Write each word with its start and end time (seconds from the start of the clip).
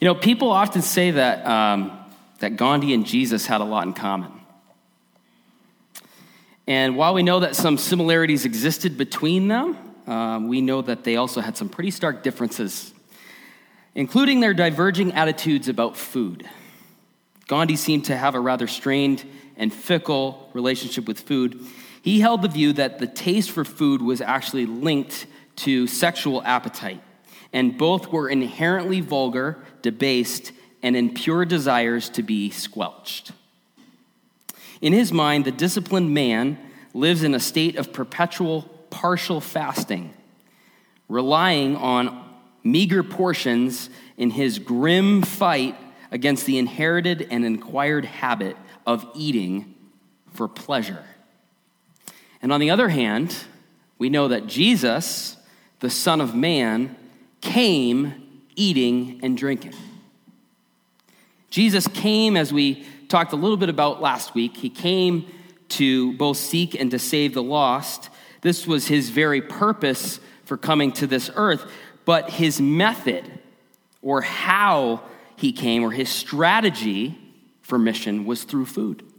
You 0.00 0.06
know, 0.06 0.14
people 0.14 0.50
often 0.50 0.80
say 0.80 1.10
that, 1.10 1.46
um, 1.46 1.92
that 2.38 2.56
Gandhi 2.56 2.94
and 2.94 3.06
Jesus 3.06 3.44
had 3.44 3.60
a 3.60 3.64
lot 3.64 3.86
in 3.86 3.92
common. 3.92 4.32
And 6.66 6.96
while 6.96 7.12
we 7.12 7.22
know 7.22 7.40
that 7.40 7.54
some 7.54 7.76
similarities 7.76 8.46
existed 8.46 8.96
between 8.96 9.48
them, 9.48 9.76
um, 10.06 10.48
we 10.48 10.62
know 10.62 10.80
that 10.80 11.04
they 11.04 11.16
also 11.16 11.42
had 11.42 11.56
some 11.58 11.68
pretty 11.68 11.90
stark 11.90 12.22
differences, 12.22 12.94
including 13.94 14.40
their 14.40 14.54
diverging 14.54 15.12
attitudes 15.12 15.68
about 15.68 15.98
food. 15.98 16.48
Gandhi 17.46 17.76
seemed 17.76 18.06
to 18.06 18.16
have 18.16 18.34
a 18.34 18.40
rather 18.40 18.68
strained 18.68 19.24
and 19.56 19.70
fickle 19.70 20.48
relationship 20.54 21.06
with 21.06 21.20
food. 21.20 21.60
He 22.00 22.20
held 22.20 22.40
the 22.40 22.48
view 22.48 22.72
that 22.72 23.00
the 23.00 23.06
taste 23.06 23.50
for 23.50 23.66
food 23.66 24.00
was 24.00 24.22
actually 24.22 24.64
linked 24.64 25.26
to 25.56 25.86
sexual 25.86 26.42
appetite, 26.42 27.02
and 27.52 27.76
both 27.76 28.08
were 28.08 28.28
inherently 28.28 29.00
vulgar, 29.00 29.58
debased, 29.82 30.52
and 30.82 30.96
impure 30.96 31.44
desires 31.44 32.08
to 32.10 32.22
be 32.22 32.50
squelched. 32.50 33.32
In 34.80 34.92
his 34.92 35.12
mind, 35.12 35.44
the 35.44 35.52
disciplined 35.52 36.14
man 36.14 36.58
lives 36.94 37.22
in 37.22 37.34
a 37.34 37.40
state 37.40 37.76
of 37.76 37.92
perpetual 37.92 38.62
partial 38.90 39.40
fasting, 39.40 40.12
relying 41.08 41.76
on 41.76 42.24
meager 42.64 43.02
portions 43.02 43.90
in 44.16 44.30
his 44.30 44.58
grim 44.58 45.22
fight 45.22 45.76
against 46.10 46.46
the 46.46 46.58
inherited 46.58 47.26
and 47.30 47.44
acquired 47.44 48.04
habit 48.04 48.56
of 48.86 49.06
eating 49.14 49.74
for 50.32 50.48
pleasure. 50.48 51.04
And 52.42 52.52
on 52.52 52.60
the 52.60 52.70
other 52.70 52.88
hand, 52.88 53.36
we 53.98 54.08
know 54.08 54.28
that 54.28 54.46
Jesus, 54.46 55.36
the 55.80 55.90
Son 55.90 56.20
of 56.20 56.34
Man, 56.34 56.96
came 57.40 58.42
eating 58.56 59.20
and 59.22 59.36
drinking. 59.36 59.74
Jesus 61.50 61.88
came, 61.88 62.36
as 62.36 62.52
we 62.52 62.86
talked 63.08 63.32
a 63.32 63.36
little 63.36 63.56
bit 63.56 63.68
about 63.68 64.00
last 64.00 64.34
week, 64.34 64.56
he 64.56 64.70
came 64.70 65.26
to 65.70 66.12
both 66.16 66.36
seek 66.36 66.74
and 66.74 66.90
to 66.90 66.98
save 66.98 67.34
the 67.34 67.42
lost. 67.42 68.08
This 68.42 68.66
was 68.66 68.86
his 68.86 69.10
very 69.10 69.42
purpose 69.42 70.20
for 70.44 70.56
coming 70.56 70.92
to 70.92 71.06
this 71.06 71.30
earth, 71.34 71.70
but 72.04 72.30
his 72.30 72.60
method 72.60 73.24
or 74.02 74.22
how 74.22 75.02
he 75.36 75.52
came 75.52 75.82
or 75.82 75.90
his 75.90 76.08
strategy 76.08 77.18
for 77.62 77.78
mission 77.78 78.24
was 78.24 78.44
through 78.44 78.66
food. 78.66 79.09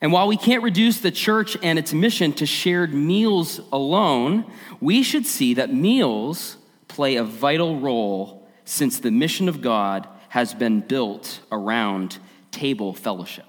And 0.00 0.12
while 0.12 0.28
we 0.28 0.36
can't 0.36 0.62
reduce 0.62 1.00
the 1.00 1.10
church 1.10 1.56
and 1.62 1.78
its 1.78 1.92
mission 1.92 2.32
to 2.34 2.46
shared 2.46 2.94
meals 2.94 3.60
alone, 3.72 4.44
we 4.80 5.02
should 5.02 5.26
see 5.26 5.54
that 5.54 5.74
meals 5.74 6.56
play 6.86 7.16
a 7.16 7.24
vital 7.24 7.80
role 7.80 8.48
since 8.64 9.00
the 9.00 9.10
mission 9.10 9.48
of 9.48 9.60
God 9.60 10.06
has 10.28 10.54
been 10.54 10.80
built 10.80 11.40
around 11.50 12.18
table 12.50 12.94
fellowship. 12.94 13.46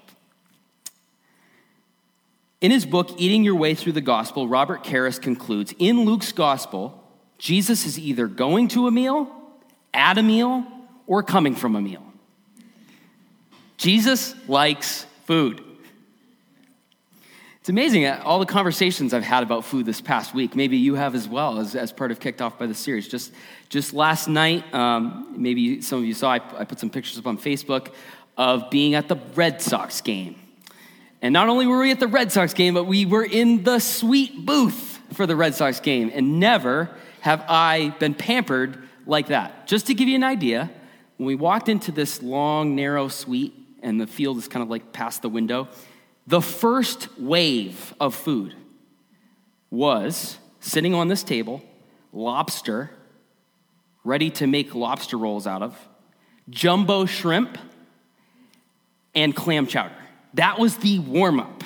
In 2.60 2.70
his 2.70 2.84
book, 2.84 3.10
Eating 3.16 3.44
Your 3.44 3.54
Way 3.54 3.74
Through 3.74 3.92
the 3.92 4.00
Gospel, 4.00 4.48
Robert 4.48 4.82
Karris 4.82 5.20
concludes 5.20 5.72
In 5.78 6.04
Luke's 6.04 6.32
gospel, 6.32 7.02
Jesus 7.38 7.86
is 7.86 7.98
either 7.98 8.26
going 8.26 8.68
to 8.68 8.86
a 8.86 8.90
meal, 8.90 9.30
at 9.94 10.18
a 10.18 10.22
meal, 10.22 10.66
or 11.06 11.22
coming 11.22 11.54
from 11.54 11.74
a 11.74 11.80
meal. 11.80 12.04
Jesus 13.78 14.34
likes 14.46 15.06
food. 15.24 15.62
Amazing 17.70 18.04
uh, 18.04 18.20
all 18.24 18.40
the 18.40 18.46
conversations 18.46 19.14
I've 19.14 19.22
had 19.22 19.44
about 19.44 19.64
food 19.64 19.86
this 19.86 20.00
past 20.00 20.34
week. 20.34 20.56
Maybe 20.56 20.76
you 20.76 20.96
have 20.96 21.14
as 21.14 21.28
well 21.28 21.60
as, 21.60 21.76
as 21.76 21.92
part 21.92 22.10
of 22.10 22.18
Kicked 22.18 22.42
Off 22.42 22.58
by 22.58 22.66
the 22.66 22.74
series. 22.74 23.06
Just, 23.06 23.32
just 23.68 23.94
last 23.94 24.26
night, 24.26 24.74
um, 24.74 25.36
maybe 25.36 25.80
some 25.80 26.00
of 26.00 26.04
you 26.04 26.12
saw, 26.12 26.32
I, 26.32 26.40
I 26.58 26.64
put 26.64 26.80
some 26.80 26.90
pictures 26.90 27.16
up 27.16 27.28
on 27.28 27.38
Facebook 27.38 27.92
of 28.36 28.70
being 28.70 28.96
at 28.96 29.06
the 29.06 29.14
Red 29.36 29.62
Sox 29.62 30.00
game. 30.00 30.34
And 31.22 31.32
not 31.32 31.48
only 31.48 31.68
were 31.68 31.78
we 31.78 31.92
at 31.92 32.00
the 32.00 32.08
Red 32.08 32.32
Sox 32.32 32.54
game, 32.54 32.74
but 32.74 32.84
we 32.84 33.06
were 33.06 33.22
in 33.22 33.62
the 33.62 33.78
suite 33.78 34.44
booth 34.44 34.98
for 35.12 35.24
the 35.24 35.36
Red 35.36 35.54
Sox 35.54 35.78
game. 35.78 36.10
And 36.12 36.40
never 36.40 36.90
have 37.20 37.44
I 37.48 37.94
been 38.00 38.14
pampered 38.14 38.82
like 39.06 39.28
that. 39.28 39.68
Just 39.68 39.86
to 39.86 39.94
give 39.94 40.08
you 40.08 40.16
an 40.16 40.24
idea, 40.24 40.72
when 41.18 41.26
we 41.28 41.36
walked 41.36 41.68
into 41.68 41.92
this 41.92 42.20
long, 42.20 42.74
narrow 42.74 43.06
suite, 43.06 43.54
and 43.80 44.00
the 44.00 44.08
field 44.08 44.38
is 44.38 44.48
kind 44.48 44.64
of 44.64 44.70
like 44.70 44.92
past 44.92 45.22
the 45.22 45.28
window, 45.28 45.68
the 46.30 46.40
first 46.40 47.08
wave 47.18 47.92
of 47.98 48.14
food 48.14 48.54
was 49.68 50.38
sitting 50.60 50.94
on 50.94 51.08
this 51.08 51.24
table, 51.24 51.60
lobster, 52.12 52.88
ready 54.04 54.30
to 54.30 54.46
make 54.46 54.72
lobster 54.72 55.18
rolls 55.18 55.48
out 55.48 55.60
of, 55.60 55.76
jumbo 56.48 57.04
shrimp, 57.04 57.58
and 59.12 59.34
clam 59.34 59.66
chowder. 59.66 59.92
That 60.34 60.60
was 60.60 60.76
the 60.76 61.00
warm 61.00 61.40
up. 61.40 61.64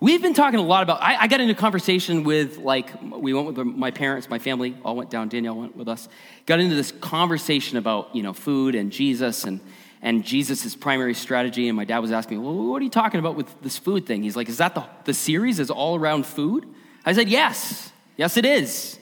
We've 0.00 0.20
been 0.20 0.34
talking 0.34 0.58
a 0.58 0.64
lot 0.64 0.82
about, 0.82 1.00
I, 1.00 1.16
I, 1.16 1.26
got 1.28 1.40
into 1.40 1.54
conversation 1.54 2.24
with, 2.24 2.58
like, 2.58 2.90
we 3.00 3.32
went 3.32 3.56
with 3.56 3.64
my 3.64 3.92
parents, 3.92 4.28
my 4.28 4.40
family 4.40 4.76
all 4.84 4.96
went 4.96 5.10
down, 5.10 5.28
Danielle 5.28 5.54
went 5.54 5.76
with 5.76 5.88
us. 5.88 6.08
Got 6.44 6.58
into 6.58 6.74
this 6.74 6.90
conversation 6.90 7.78
about, 7.78 8.14
you 8.16 8.24
know, 8.24 8.32
food 8.32 8.74
and 8.74 8.90
Jesus 8.90 9.44
and 9.44 9.60
and 10.04 10.22
Jesus' 10.22 10.76
primary 10.76 11.14
strategy. 11.14 11.66
And 11.66 11.76
my 11.76 11.86
dad 11.86 11.98
was 11.98 12.12
asking 12.12 12.38
me, 12.38 12.44
well, 12.44 12.54
what 12.54 12.80
are 12.80 12.84
you 12.84 12.90
talking 12.90 13.18
about 13.18 13.34
with 13.34 13.48
this 13.62 13.78
food 13.78 14.06
thing? 14.06 14.22
He's 14.22 14.36
like, 14.36 14.50
is 14.50 14.58
that 14.58 14.74
the, 14.74 14.84
the 15.04 15.14
series 15.14 15.58
is 15.58 15.70
all 15.70 15.96
around 15.96 16.26
food? 16.26 16.68
I 17.06 17.14
said, 17.14 17.28
yes. 17.28 17.90
Yes, 18.16 18.36
it 18.36 18.44
is. 18.44 18.98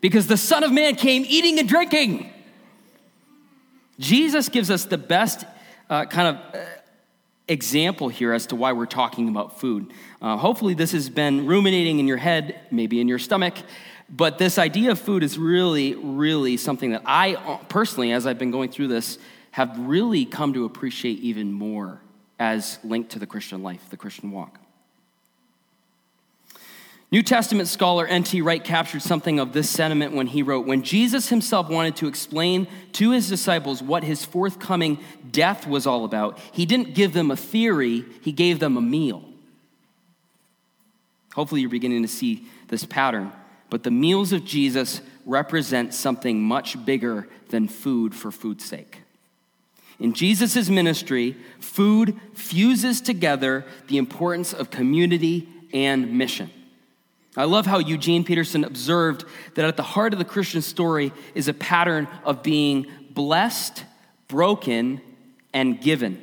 Because 0.00 0.28
the 0.28 0.36
Son 0.36 0.62
of 0.62 0.72
Man 0.72 0.94
came 0.94 1.24
eating 1.26 1.58
and 1.58 1.68
drinking. 1.68 2.32
Jesus 3.98 4.48
gives 4.48 4.70
us 4.70 4.84
the 4.84 4.96
best 4.96 5.44
uh, 5.90 6.04
kind 6.04 6.36
of 6.36 6.54
uh, 6.54 6.64
example 7.48 8.08
here 8.08 8.32
as 8.32 8.46
to 8.46 8.56
why 8.56 8.72
we're 8.72 8.86
talking 8.86 9.28
about 9.28 9.58
food. 9.58 9.92
Uh, 10.22 10.36
hopefully, 10.36 10.74
this 10.74 10.92
has 10.92 11.10
been 11.10 11.46
ruminating 11.46 11.98
in 11.98 12.06
your 12.06 12.16
head, 12.16 12.60
maybe 12.70 13.00
in 13.00 13.08
your 13.08 13.18
stomach. 13.18 13.54
But 14.08 14.38
this 14.38 14.56
idea 14.56 14.92
of 14.92 15.00
food 15.00 15.24
is 15.24 15.36
really, 15.36 15.96
really 15.96 16.56
something 16.58 16.92
that 16.92 17.02
I 17.04 17.34
uh, 17.34 17.56
personally, 17.68 18.12
as 18.12 18.24
I've 18.24 18.38
been 18.38 18.52
going 18.52 18.70
through 18.70 18.88
this, 18.88 19.18
have 19.56 19.78
really 19.78 20.26
come 20.26 20.52
to 20.52 20.66
appreciate 20.66 21.18
even 21.20 21.50
more 21.50 21.98
as 22.38 22.78
linked 22.84 23.12
to 23.12 23.18
the 23.18 23.26
Christian 23.26 23.62
life, 23.62 23.88
the 23.88 23.96
Christian 23.96 24.30
walk. 24.30 24.60
New 27.10 27.22
Testament 27.22 27.66
scholar 27.66 28.06
N.T. 28.06 28.42
Wright 28.42 28.62
captured 28.62 29.00
something 29.00 29.38
of 29.38 29.54
this 29.54 29.70
sentiment 29.70 30.12
when 30.12 30.26
he 30.26 30.42
wrote 30.42 30.66
When 30.66 30.82
Jesus 30.82 31.30
himself 31.30 31.70
wanted 31.70 31.96
to 31.96 32.06
explain 32.06 32.68
to 32.92 33.12
his 33.12 33.30
disciples 33.30 33.82
what 33.82 34.04
his 34.04 34.26
forthcoming 34.26 34.98
death 35.30 35.66
was 35.66 35.86
all 35.86 36.04
about, 36.04 36.38
he 36.52 36.66
didn't 36.66 36.94
give 36.94 37.14
them 37.14 37.30
a 37.30 37.36
theory, 37.36 38.04
he 38.20 38.32
gave 38.32 38.58
them 38.58 38.76
a 38.76 38.82
meal. 38.82 39.24
Hopefully, 41.32 41.62
you're 41.62 41.70
beginning 41.70 42.02
to 42.02 42.08
see 42.08 42.46
this 42.68 42.84
pattern. 42.84 43.32
But 43.70 43.84
the 43.84 43.90
meals 43.90 44.34
of 44.34 44.44
Jesus 44.44 45.00
represent 45.24 45.94
something 45.94 46.42
much 46.42 46.84
bigger 46.84 47.26
than 47.48 47.68
food 47.68 48.14
for 48.14 48.30
food's 48.30 48.62
sake. 48.62 49.00
In 49.98 50.12
Jesus' 50.12 50.68
ministry, 50.68 51.36
food 51.58 52.20
fuses 52.34 53.00
together 53.00 53.64
the 53.88 53.98
importance 53.98 54.52
of 54.52 54.70
community 54.70 55.48
and 55.72 56.12
mission. 56.18 56.50
I 57.36 57.44
love 57.44 57.66
how 57.66 57.78
Eugene 57.78 58.24
Peterson 58.24 58.64
observed 58.64 59.24
that 59.54 59.64
at 59.64 59.76
the 59.76 59.82
heart 59.82 60.12
of 60.12 60.18
the 60.18 60.24
Christian 60.24 60.62
story 60.62 61.12
is 61.34 61.48
a 61.48 61.54
pattern 61.54 62.08
of 62.24 62.42
being 62.42 62.86
blessed, 63.10 63.84
broken, 64.28 65.00
and 65.52 65.80
given. 65.80 66.22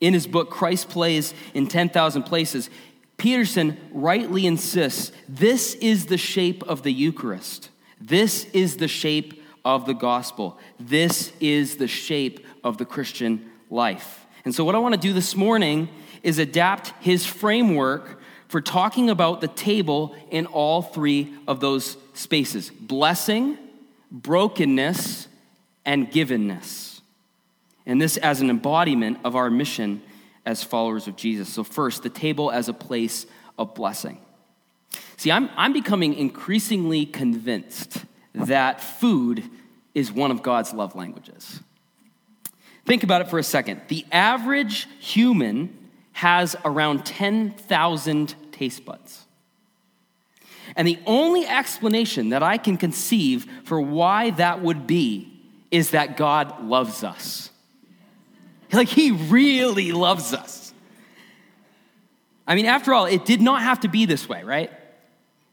In 0.00 0.14
his 0.14 0.26
book, 0.26 0.50
Christ 0.50 0.88
Plays 0.88 1.34
in 1.54 1.66
10,000 1.66 2.22
Places, 2.24 2.70
Peterson 3.16 3.76
rightly 3.92 4.46
insists 4.46 5.12
this 5.28 5.74
is 5.74 6.06
the 6.06 6.18
shape 6.18 6.62
of 6.64 6.82
the 6.82 6.92
Eucharist. 6.92 7.70
This 8.00 8.44
is 8.52 8.76
the 8.76 8.88
shape 8.88 9.42
of 9.64 9.86
the 9.86 9.94
gospel. 9.94 10.58
This 10.78 11.32
is 11.40 11.76
the 11.76 11.88
shape 11.88 12.44
of 12.64 12.78
the 12.78 12.84
Christian 12.84 13.50
life. 13.70 14.26
And 14.44 14.54
so, 14.54 14.64
what 14.64 14.74
I 14.74 14.78
want 14.78 14.94
to 14.94 15.00
do 15.00 15.12
this 15.12 15.36
morning 15.36 15.88
is 16.22 16.38
adapt 16.38 16.92
his 17.00 17.24
framework 17.24 18.20
for 18.48 18.60
talking 18.60 19.10
about 19.10 19.40
the 19.40 19.48
table 19.48 20.16
in 20.30 20.46
all 20.46 20.82
three 20.82 21.32
of 21.46 21.60
those 21.60 21.96
spaces 22.14 22.70
blessing, 22.70 23.58
brokenness, 24.10 25.28
and 25.84 26.10
givenness. 26.10 27.00
And 27.86 28.00
this 28.00 28.16
as 28.16 28.40
an 28.40 28.50
embodiment 28.50 29.18
of 29.24 29.36
our 29.36 29.50
mission 29.50 30.02
as 30.46 30.62
followers 30.62 31.06
of 31.06 31.16
Jesus. 31.16 31.48
So, 31.48 31.64
first, 31.64 32.02
the 32.02 32.10
table 32.10 32.50
as 32.50 32.68
a 32.68 32.74
place 32.74 33.26
of 33.58 33.74
blessing. 33.74 34.18
See, 35.16 35.30
I'm, 35.30 35.48
I'm 35.56 35.72
becoming 35.72 36.14
increasingly 36.14 37.06
convinced 37.06 38.04
that 38.34 38.80
food 38.80 39.44
is 39.94 40.10
one 40.10 40.30
of 40.30 40.42
God's 40.42 40.72
love 40.72 40.94
languages. 40.94 41.60
Think 42.84 43.02
about 43.02 43.22
it 43.22 43.28
for 43.28 43.38
a 43.38 43.42
second. 43.42 43.82
The 43.88 44.04
average 44.12 44.88
human 44.98 45.90
has 46.12 46.54
around 46.64 47.04
10,000 47.06 48.34
taste 48.52 48.84
buds. 48.84 49.24
And 50.76 50.86
the 50.86 50.98
only 51.06 51.46
explanation 51.46 52.30
that 52.30 52.42
I 52.42 52.58
can 52.58 52.76
conceive 52.76 53.46
for 53.64 53.80
why 53.80 54.30
that 54.30 54.62
would 54.62 54.86
be 54.86 55.30
is 55.70 55.90
that 55.90 56.16
God 56.16 56.64
loves 56.64 57.04
us. 57.04 57.50
Like, 58.72 58.88
He 58.88 59.12
really 59.12 59.92
loves 59.92 60.32
us. 60.32 60.72
I 62.46 62.54
mean, 62.54 62.66
after 62.66 62.92
all, 62.92 63.06
it 63.06 63.24
did 63.24 63.40
not 63.40 63.62
have 63.62 63.80
to 63.80 63.88
be 63.88 64.04
this 64.04 64.28
way, 64.28 64.42
right? 64.42 64.70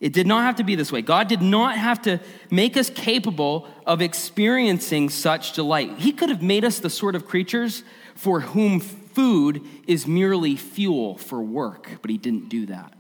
It 0.02 0.14
did 0.14 0.26
not 0.26 0.42
have 0.42 0.56
to 0.56 0.64
be 0.64 0.74
this 0.74 0.92
way. 0.92 1.04
God 1.04 1.28
did 1.28 1.44
not 1.44 1.78
have 1.78 2.02
to 2.02 2.20
make 2.50 2.76
us 2.76 2.90
capable 2.90 3.68
of 3.86 4.02
experiencing 4.02 5.10
such 5.10 5.54
delight. 5.54 6.00
He 6.00 6.12
could 6.12 6.30
have 6.30 6.42
made 6.42 6.66
us 6.66 6.80
the 6.80 6.90
sort 6.90 7.16
of 7.16 7.28
creatures 7.28 7.84
for 8.16 8.42
whom 8.42 8.80
food 8.80 9.64
is 9.86 10.08
merely 10.08 10.56
fuel 10.56 11.18
for 11.18 11.44
work, 11.44 12.00
but 12.02 12.10
He 12.10 12.18
didn't 12.18 12.50
do 12.50 12.66
that. 12.66 12.94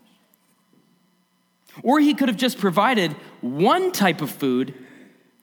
Or 1.81 2.00
He 2.00 2.13
could 2.13 2.30
have 2.30 2.38
just 2.38 2.59
provided 2.59 3.13
one 3.42 3.92
type 3.92 4.21
of 4.21 4.30
food 4.30 4.75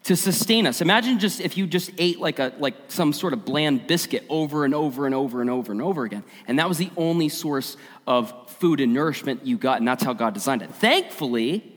to 0.08 0.16
sustain 0.16 0.66
us. 0.66 0.80
Imagine 0.80 1.18
just 1.18 1.38
if 1.38 1.58
you 1.58 1.66
just 1.66 1.90
ate 1.98 2.18
like 2.18 2.38
a 2.38 2.50
like 2.58 2.74
some 2.88 3.12
sort 3.12 3.34
of 3.34 3.44
bland 3.44 3.86
biscuit 3.86 4.24
over 4.30 4.64
and 4.64 4.74
over 4.74 5.04
and 5.04 5.14
over 5.14 5.42
and 5.42 5.50
over 5.50 5.70
and 5.70 5.82
over 5.82 6.04
again, 6.04 6.24
and 6.46 6.58
that 6.58 6.66
was 6.66 6.78
the 6.78 6.90
only 6.96 7.28
source 7.28 7.76
of 8.06 8.32
food 8.52 8.80
and 8.80 8.94
nourishment 8.94 9.44
you 9.46 9.58
got, 9.58 9.80
and 9.80 9.86
that's 9.86 10.02
how 10.02 10.14
God 10.14 10.32
designed 10.32 10.62
it. 10.62 10.74
Thankfully, 10.74 11.76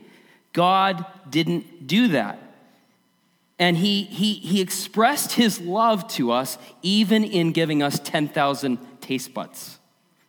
God 0.54 1.04
didn't 1.28 1.86
do 1.86 2.08
that. 2.08 2.38
And 3.58 3.76
he, 3.76 4.04
he, 4.04 4.32
he 4.32 4.62
expressed 4.62 5.32
his 5.32 5.60
love 5.60 6.08
to 6.14 6.32
us 6.32 6.56
even 6.80 7.22
in 7.22 7.52
giving 7.52 7.82
us 7.82 8.00
10,000 8.00 8.78
taste 9.02 9.34
buds. 9.34 9.78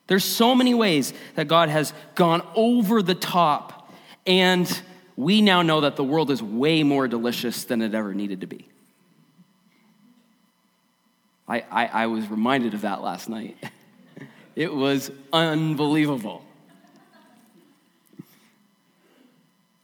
There's 0.08 0.26
so 0.26 0.54
many 0.54 0.74
ways 0.74 1.14
that 1.36 1.48
God 1.48 1.70
has 1.70 1.94
gone 2.16 2.46
over 2.54 3.02
the 3.02 3.16
top 3.16 3.92
and 4.28 4.70
we 5.16 5.42
now 5.42 5.62
know 5.62 5.82
that 5.82 5.96
the 5.96 6.04
world 6.04 6.32
is 6.32 6.42
way 6.42 6.84
more 6.84 7.08
delicious 7.08 7.66
than 7.66 7.82
it 7.82 7.94
ever 7.94 8.14
needed 8.14 8.42
to 8.42 8.48
be. 8.48 8.68
I, 11.48 11.64
I, 11.70 11.86
I 11.88 12.06
was 12.08 12.28
reminded 12.30 12.74
of 12.74 12.82
that 12.82 13.02
last 13.02 13.30
night. 13.30 13.58
it 14.56 14.74
was 14.74 15.12
unbelievable. 15.32 16.44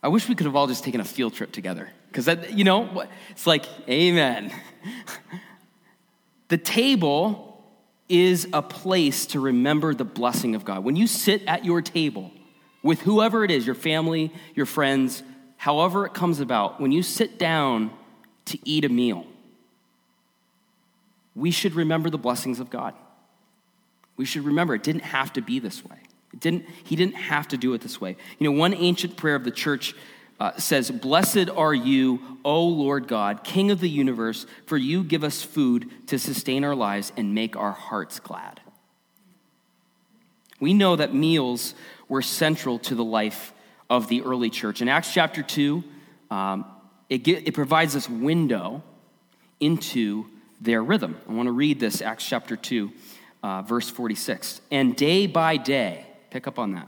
I 0.02 0.08
wish 0.08 0.30
we 0.30 0.36
could 0.36 0.46
have 0.46 0.56
all 0.56 0.68
just 0.68 0.84
taken 0.84 1.02
a 1.02 1.06
field 1.06 1.34
trip 1.34 1.52
together. 1.52 1.90
Because, 2.12 2.28
you 2.52 2.64
know, 2.64 3.06
it's 3.30 3.46
like, 3.46 3.66
amen. 3.88 4.52
the 6.48 6.58
table 6.58 7.64
is 8.08 8.48
a 8.54 8.62
place 8.62 9.28
to 9.28 9.40
remember 9.40 9.94
the 9.94 10.06
blessing 10.06 10.56
of 10.56 10.66
God. 10.66 10.84
When 10.84 10.96
you 10.96 11.06
sit 11.06 11.44
at 11.46 11.66
your 11.66 11.82
table, 11.82 12.32
with 12.82 13.02
whoever 13.02 13.44
it 13.44 13.52
is 13.52 13.66
your 13.66 13.76
family, 13.76 14.34
your 14.56 14.66
friends, 14.66 15.24
however 15.58 16.06
it 16.06 16.14
comes 16.14 16.40
about, 16.40 16.80
when 16.80 16.92
you 16.92 17.04
sit 17.04 17.38
down 17.38 17.92
to 18.46 18.58
eat 18.64 18.86
a 18.86 18.90
meal, 18.90 19.26
we 21.36 21.52
should 21.52 21.76
remember 21.76 22.10
the 22.10 22.18
blessings 22.18 22.60
of 22.60 22.70
God. 22.70 22.94
We 24.18 24.26
should 24.26 24.44
remember 24.44 24.76
it 24.76 24.84
didn't 24.84 25.04
have 25.04 25.32
to 25.34 25.42
be 25.42 25.60
this 25.60 25.86
way. 25.86 25.98
It 26.34 26.40
didn't, 26.40 26.66
he 26.84 26.96
didn't 26.96 27.16
have 27.16 27.48
to 27.50 27.58
do 27.58 27.74
it 27.74 27.82
this 27.82 28.00
way. 28.02 28.18
You 28.38 28.50
know, 28.50 28.58
one 28.58 28.74
ancient 28.74 29.18
prayer 29.18 29.36
of 29.36 29.44
the 29.44 29.52
church 29.52 29.96
uh, 30.40 30.58
says, 30.58 30.92
Blessed 30.92 31.50
are 31.50 31.74
you, 31.74 32.22
O 32.46 32.64
Lord 32.66 33.08
God, 33.08 33.44
King 33.44 33.72
of 33.72 33.80
the 33.80 33.90
universe, 33.90 34.46
for 34.66 34.78
you 34.78 35.04
give 35.04 35.24
us 35.24 35.42
food 35.42 35.90
to 36.08 36.20
sustain 36.20 36.64
our 36.64 36.76
lives 36.76 37.12
and 37.18 37.34
make 37.34 37.56
our 37.56 37.72
hearts 37.72 38.20
glad. 38.20 38.62
We 40.60 40.74
know 40.74 40.96
that 40.96 41.14
meals 41.14 41.74
were 42.10 42.22
central 42.22 42.80
to 42.80 42.96
the 42.96 43.04
life 43.04 43.54
of 43.90 44.08
the 44.10 44.22
early 44.24 44.50
church. 44.50 44.82
In 44.82 44.90
Acts 44.90 45.14
chapter 45.14 45.42
2, 45.42 45.84
um, 46.30 46.66
it, 47.10 47.20
get, 47.20 47.48
it 47.48 47.54
provides 47.54 47.94
this 47.94 48.10
window 48.10 48.84
into 49.60 50.26
their 50.60 50.84
rhythm. 50.84 51.18
I 51.28 51.34
want 51.34 51.48
to 51.48 51.52
read 51.52 51.80
this, 51.80 52.02
Acts 52.02 52.28
chapter 52.28 52.58
2, 52.58 52.92
uh, 53.44 53.62
verse 53.62 53.90
46. 53.90 54.62
And 54.72 54.96
day 54.96 55.28
by 55.28 55.58
day, 55.58 56.06
pick 56.30 56.48
up 56.48 56.60
on 56.60 56.74
that, 56.74 56.88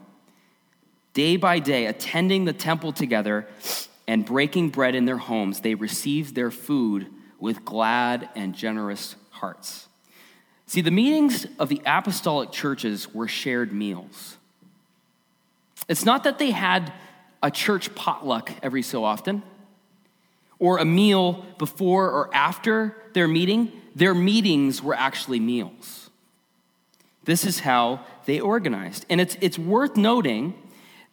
day 1.13 1.37
by 1.37 1.59
day, 1.59 1.85
attending 1.85 2.45
the 2.45 2.53
temple 2.53 2.91
together 2.91 3.47
and 4.07 4.25
breaking 4.25 4.69
bread 4.69 4.95
in 4.95 5.05
their 5.05 5.17
homes, 5.17 5.61
they 5.61 5.75
received 5.75 6.35
their 6.35 6.51
food 6.51 7.07
with 7.39 7.63
glad 7.65 8.29
and 8.35 8.53
generous 8.53 9.15
hearts. 9.29 9.87
See, 10.67 10.81
the 10.81 10.91
meetings 10.91 11.47
of 11.59 11.69
the 11.69 11.81
apostolic 11.85 12.51
churches 12.51 13.13
were 13.13 13.27
shared 13.27 13.73
meals. 13.73 14.37
It's 15.87 16.05
not 16.05 16.23
that 16.23 16.39
they 16.39 16.51
had 16.51 16.93
a 17.43 17.51
church 17.51 17.93
potluck 17.95 18.51
every 18.61 18.81
so 18.81 19.03
often 19.03 19.43
or 20.59 20.77
a 20.77 20.85
meal 20.85 21.45
before 21.57 22.09
or 22.09 22.29
after 22.33 22.95
their 23.13 23.27
meeting. 23.27 23.71
Their 23.95 24.13
meetings 24.13 24.81
were 24.81 24.93
actually 24.93 25.39
meals. 25.39 26.09
This 27.23 27.45
is 27.45 27.61
how 27.61 28.05
they 28.25 28.39
organized. 28.39 29.05
And 29.09 29.19
it's, 29.19 29.37
it's 29.41 29.57
worth 29.57 29.97
noting 29.97 30.53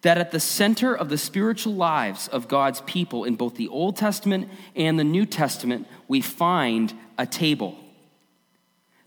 that 0.03 0.19
at 0.19 0.31
the 0.31 0.41
center 0.41 0.95
of 0.95 1.09
the 1.09 1.19
spiritual 1.19 1.75
lives 1.75 2.29
of 2.29 2.47
God's 2.47 2.81
people 2.83 3.25
in 3.25 3.35
both 3.35 3.57
the 3.57 3.69
Old 3.69 3.97
Testament 3.97 4.49
and 4.77 4.99
the 4.99 5.05
New 5.05 5.27
Testament, 5.27 5.89
we 6.07 6.21
find 6.21 6.95
a 7.19 7.27
table. 7.27 7.77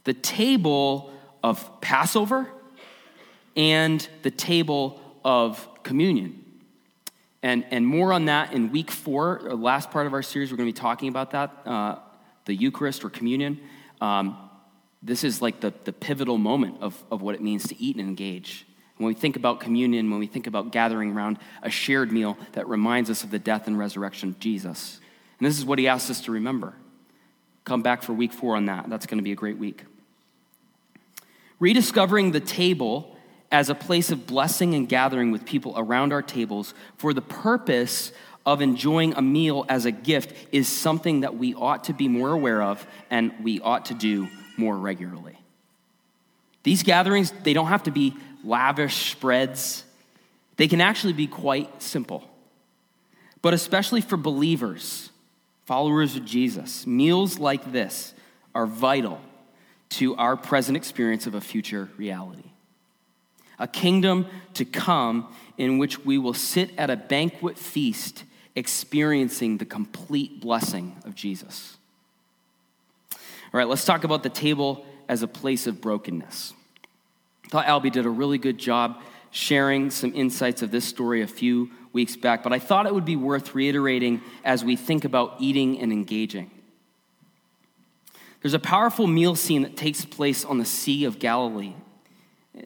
The 0.04 0.14
table 0.14 1.14
of 1.44 1.82
Passover 1.82 2.50
and 3.56 4.08
the 4.24 4.32
table 4.32 5.01
of 5.24 5.68
communion. 5.84 6.44
And, 7.44 7.66
and 7.72 7.86
more 7.88 8.14
on 8.14 8.26
that 8.26 8.54
in 8.54 8.72
week 8.72 8.92
four, 8.92 9.42
the 9.44 9.56
last 9.56 9.90
part 9.90 10.06
of 10.06 10.14
our 10.14 10.22
series, 10.22 10.52
we're 10.52 10.58
going 10.58 10.70
to 10.70 10.74
be 10.74 10.80
talking 10.80 11.10
about 11.10 11.32
that 11.32 11.52
uh, 11.66 11.96
the 12.46 12.56
Eucharist 12.56 13.04
or 13.04 13.10
communion. 13.10 13.60
Um, 14.00 14.38
this 15.02 15.24
is 15.24 15.42
like 15.42 15.60
the, 15.60 15.74
the 15.84 15.94
pivotal 15.94 16.38
moment 16.38 16.78
of, 16.82 17.02
of 17.12 17.22
what 17.22 17.36
it 17.36 17.42
means 17.42 17.68
to 17.68 17.82
eat 17.82 17.96
and 17.96 18.08
engage. 18.08 18.68
When 18.98 19.08
we 19.08 19.16
think 19.16 19.36
about 19.36 19.60
communion, 19.60 20.12
when 20.12 20.20
we 20.20 20.28
think 20.28 20.46
about 20.46 20.72
gathering 20.72 21.14
around 21.14 21.40
a 21.64 21.72
shared 21.72 22.12
meal 22.12 22.38
that 22.52 22.68
reminds 22.68 23.10
us 23.10 23.24
of 23.24 23.32
the 23.32 23.40
death 23.40 23.66
and 23.66 23.78
resurrection 23.78 24.30
of 24.30 24.40
Jesus. 24.40 25.00
And 25.40 25.48
this 25.48 25.58
is 25.58 25.66
what 25.66 25.80
he 25.80 25.88
asks 25.88 26.12
us 26.12 26.22
to 26.22 26.32
remember. 26.32 26.76
Come 27.64 27.82
back 27.82 28.04
for 28.04 28.14
week 28.14 28.32
four 28.32 28.56
on 28.56 28.66
that. 28.66 28.90
That's 28.90 29.08
going 29.08 29.18
to 29.18 29.24
be 29.24 29.32
a 29.32 29.36
great 29.36 29.58
week. 29.58 29.86
Rediscovering 31.60 32.32
the 32.32 32.40
table 32.40 33.11
as 33.52 33.70
a 33.70 33.76
place 33.76 34.12
of 34.12 34.26
blessing 34.26 34.74
and 34.74 34.88
gathering 34.88 35.32
with 35.32 35.46
people 35.46 35.74
around 35.76 36.14
our 36.14 36.22
tables 36.22 36.74
for 36.98 37.14
the 37.14 37.22
purpose 37.22 38.12
of 38.46 38.62
enjoying 38.62 39.14
a 39.14 39.22
meal 39.22 39.66
as 39.70 39.86
a 39.86 39.92
gift 39.92 40.34
is 40.52 40.68
something 40.68 41.22
that 41.22 41.38
we 41.38 41.54
ought 41.54 41.84
to 41.84 41.94
be 41.94 42.08
more 42.08 42.32
aware 42.32 42.62
of 42.62 42.86
and 43.10 43.32
we 43.44 43.60
ought 43.60 43.86
to 43.86 43.94
do 43.94 44.28
more 44.58 44.76
regularly. 44.76 45.38
These 46.64 46.84
gatherings, 46.84 47.32
they 47.44 47.54
don't 47.54 47.68
have 47.68 47.84
to 47.84 47.92
be 47.92 48.16
lavish 48.44 49.12
spreads, 49.12 49.84
they 50.58 50.68
can 50.68 50.82
actually 50.82 51.14
be 51.14 51.28
quite 51.28 51.82
simple. 51.82 52.28
But 53.42 53.54
especially 53.54 54.02
for 54.02 54.18
believers, 54.18 55.10
followers 55.66 56.16
of 56.16 56.26
Jesus, 56.26 56.86
meals 56.86 57.40
like 57.40 57.72
this 57.72 58.14
are 58.54 58.68
vital 58.68 59.20
to 59.90 60.16
our 60.16 60.38
present 60.38 60.78
experience 60.78 61.26
of 61.26 61.34
a 61.34 61.42
future 61.42 61.90
reality 61.98 62.51
a 63.62 63.68
kingdom 63.68 64.26
to 64.56 64.66
come 64.66 65.34
in 65.58 65.78
which 65.78 66.04
we 66.04 66.18
will 66.18 66.34
sit 66.34 66.72
at 66.78 66.90
a 66.90 66.98
banquet 66.98 67.58
feast 67.58 68.26
experiencing 68.56 69.58
the 69.58 69.66
complete 69.66 70.42
blessing 70.42 70.98
of 71.06 71.16
Jesus. 71.16 71.78
All 73.14 73.58
right, 73.60 73.68
let's 73.68 73.86
talk 73.86 74.04
about 74.04 74.24
the 74.24 74.30
table 74.30 74.86
as 75.08 75.22
a 75.22 75.28
place 75.28 75.68
of 75.68 75.80
brokenness. 75.80 76.54
I 77.46 77.50
thought 77.50 77.66
Albie 77.68 77.92
did 77.92 78.06
a 78.06 78.10
really 78.10 78.40
good 78.40 78.58
job 78.58 79.02
sharing 79.30 79.92
some 79.92 80.14
insights 80.16 80.62
of 80.62 80.72
this 80.72 80.84
story 80.84 81.22
a 81.22 81.28
few 81.28 81.70
weeks 81.94 82.16
back, 82.16 82.44
but 82.44 82.52
I 82.52 82.60
thought 82.60 82.88
it 82.88 82.94
would 82.94 83.06
be 83.06 83.16
worth 83.16 83.54
reiterating 83.54 84.22
as 84.44 84.66
we 84.66 84.76
think 84.76 85.06
about 85.06 85.36
eating 85.40 85.80
and 85.80 85.94
engaging. 85.94 86.50
There's 88.42 88.56
a 88.56 88.60
powerful 88.60 89.06
meal 89.06 89.36
scene 89.36 89.62
that 89.62 89.78
takes 89.78 90.04
place 90.04 90.44
on 90.44 90.58
the 90.58 90.66
Sea 90.66 91.06
of 91.06 91.20
Galilee 91.20 91.76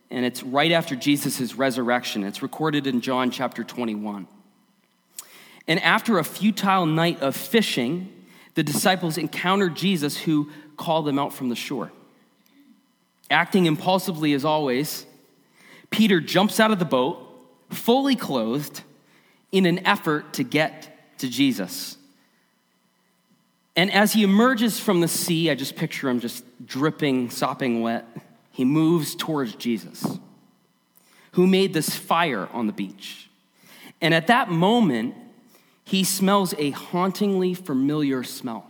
and 0.10 0.25
it's 0.25 0.44
right 0.44 0.72
after 0.72 0.96
Jesus' 0.96 1.56
resurrection. 1.56 2.24
It's 2.24 2.42
recorded 2.42 2.88
in 2.88 3.01
John 3.01 3.32
chapter 3.32 3.63
21. 3.63 4.27
And 5.68 5.80
after 5.82 6.18
a 6.18 6.24
futile 6.24 6.86
night 6.86 7.22
of 7.22 7.36
fishing, 7.36 8.12
the 8.56 8.63
disciples 8.63 9.18
encounter 9.18 9.70
Jesus, 9.70 10.18
who 10.18 10.50
called 10.77 11.06
them 11.06 11.20
out 11.20 11.34
from 11.34 11.50
the 11.50 11.56
shore. 11.56 11.92
Acting 13.30 13.65
impulsively 13.65 14.34
as 14.34 14.46
always, 14.46 15.06
Peter 15.89 16.20
jumps 16.20 16.60
out 16.60 16.72
of 16.72 16.80
the 16.80 16.86
boat, 16.86 17.18
fully 17.70 18.15
clothed, 18.15 18.82
in 19.51 19.65
an 19.65 19.86
effort 19.86 20.34
to 20.34 20.44
get 20.44 21.18
to 21.20 21.30
Jesus. 21.30 21.98
And 23.75 23.92
as 23.92 24.13
he 24.13 24.24
emerges 24.24 24.80
from 24.80 25.01
the 25.01 25.08
sea, 25.08 25.50
I 25.50 25.56
just 25.56 25.75
picture 25.75 26.10
him 26.10 26.20
just 26.20 26.44
dripping, 26.65 27.30
sopping 27.30 27.82
wet 27.82 28.06
he 28.56 28.64
moves 28.64 29.16
towards 29.16 29.54
Jesus, 29.54 30.18
who 31.34 31.46
made 31.46 31.74
this 31.74 31.94
fire 31.94 32.48
on 32.54 32.68
the 32.68 32.74
beach. 32.74 33.30
And 34.00 34.14
at 34.14 34.28
that 34.28 34.50
moment, 34.50 35.14
he 35.84 36.06
smells 36.06 36.54
a 36.58 36.70
hauntingly 36.70 37.54
familiar 37.54 38.24
smell. 38.24 38.66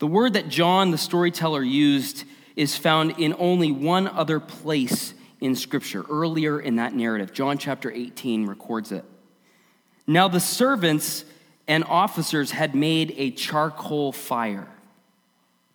The 0.00 0.08
word 0.08 0.32
that 0.32 0.48
John, 0.48 0.90
the 0.90 0.98
storyteller, 0.98 1.62
used 1.62 2.24
is 2.56 2.76
found 2.76 3.20
in 3.20 3.36
only 3.38 3.70
one 3.70 4.08
other 4.08 4.40
place 4.40 5.14
in 5.40 5.54
Scripture, 5.54 6.04
earlier 6.10 6.58
in 6.58 6.74
that 6.76 6.96
narrative. 6.96 7.32
John 7.32 7.56
chapter 7.56 7.88
18 7.88 8.46
records 8.46 8.90
it. 8.90 9.04
Now, 10.08 10.26
the 10.26 10.40
servants 10.40 11.24
and 11.68 11.84
officers 11.84 12.50
had 12.50 12.74
made 12.74 13.14
a 13.16 13.30
charcoal 13.30 14.10
fire 14.10 14.66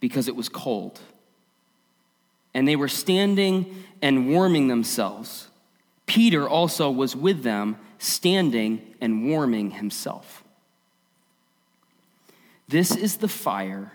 because 0.02 0.28
it 0.28 0.36
was 0.36 0.50
cold. 0.50 1.00
And 2.58 2.68
they 2.68 2.76
were 2.76 2.88
standing 2.88 3.84
and 4.02 4.30
warming 4.30 4.68
themselves. 4.68 5.48
Peter 6.08 6.50
also 6.50 6.90
was 6.90 7.16
with 7.16 7.44
them, 7.44 7.78
standing 8.00 8.96
and 9.00 9.30
warming 9.30 9.70
himself. 9.70 10.44
This 12.68 12.96
is 12.96 13.18
the 13.18 13.28
fire 13.28 13.92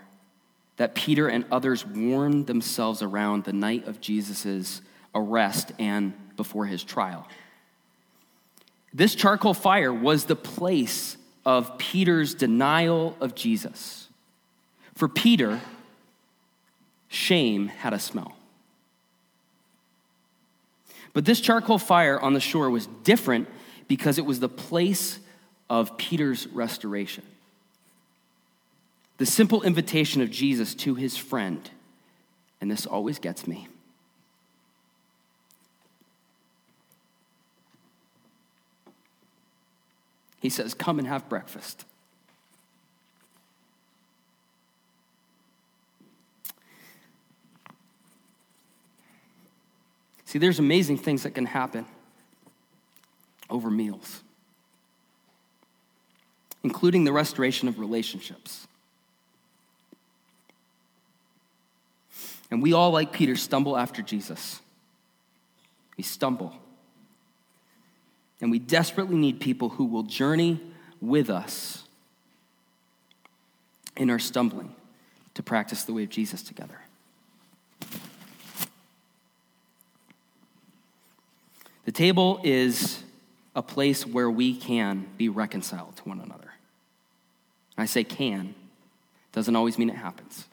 that 0.77 0.95
Peter 0.95 1.27
and 1.27 1.43
others 1.51 1.85
warmed 1.85 2.47
themselves 2.47 3.01
around 3.01 3.43
the 3.43 3.51
night 3.51 3.85
of 3.85 3.99
Jesus' 3.99 4.81
arrest 5.13 5.73
and 5.77 6.13
before 6.37 6.65
his 6.65 6.85
trial. 6.85 7.27
This 8.93 9.13
charcoal 9.13 9.53
fire 9.53 9.93
was 9.93 10.23
the 10.23 10.37
place 10.37 11.17
of 11.45 11.77
Peter's 11.77 12.33
denial 12.33 13.17
of 13.19 13.35
Jesus. 13.35 14.07
For 14.95 15.09
Peter, 15.09 15.59
shame 17.09 17.67
had 17.67 17.91
a 17.91 17.99
smell. 17.99 18.37
But 21.13 21.25
this 21.25 21.39
charcoal 21.39 21.77
fire 21.77 22.19
on 22.19 22.33
the 22.33 22.39
shore 22.39 22.69
was 22.69 22.87
different 23.03 23.47
because 23.87 24.17
it 24.17 24.25
was 24.25 24.39
the 24.39 24.49
place 24.49 25.19
of 25.69 25.97
Peter's 25.97 26.47
restoration. 26.47 27.23
The 29.17 29.25
simple 29.25 29.61
invitation 29.61 30.21
of 30.21 30.31
Jesus 30.31 30.73
to 30.75 30.95
his 30.95 31.15
friend, 31.15 31.69
and 32.59 32.69
this 32.69 32.85
always 32.85 33.19
gets 33.19 33.47
me. 33.47 33.67
He 40.39 40.49
says, 40.49 40.73
Come 40.73 40.99
and 40.99 41.07
have 41.07 41.29
breakfast. 41.29 41.85
See, 50.33 50.39
there's 50.39 50.57
amazing 50.57 50.97
things 50.97 51.21
that 51.21 51.35
can 51.35 51.45
happen 51.45 51.85
over 53.51 53.69
meals, 53.69 54.23
including 56.63 57.03
the 57.03 57.11
restoration 57.11 57.67
of 57.67 57.77
relationships. 57.77 58.65
And 62.49 62.63
we 62.63 62.73
all, 62.73 62.89
like 62.89 63.13
Peter, 63.13 63.35
stumble 63.35 63.77
after 63.77 64.01
Jesus. 64.01 64.59
We 65.97 66.03
stumble. 66.03 66.55
And 68.41 68.49
we 68.49 68.57
desperately 68.57 69.17
need 69.17 69.39
people 69.39 69.69
who 69.69 69.85
will 69.85 70.01
journey 70.01 70.59
with 70.99 71.29
us 71.29 71.83
in 73.95 74.09
our 74.09 74.17
stumbling 74.17 74.73
to 75.35 75.43
practice 75.43 75.83
the 75.83 75.93
way 75.93 76.01
of 76.01 76.09
Jesus 76.09 76.41
together. 76.41 76.79
The 81.85 81.91
table 81.91 82.39
is 82.43 83.03
a 83.55 83.61
place 83.61 84.05
where 84.05 84.29
we 84.29 84.55
can 84.55 85.07
be 85.17 85.29
reconciled 85.29 85.97
to 85.97 86.03
one 86.03 86.19
another. 86.19 86.53
I 87.77 87.85
say 87.85 88.03
can, 88.03 88.55
doesn't 89.31 89.55
always 89.55 89.77
mean 89.77 89.89
it 89.89 89.95
happens. 89.95 90.45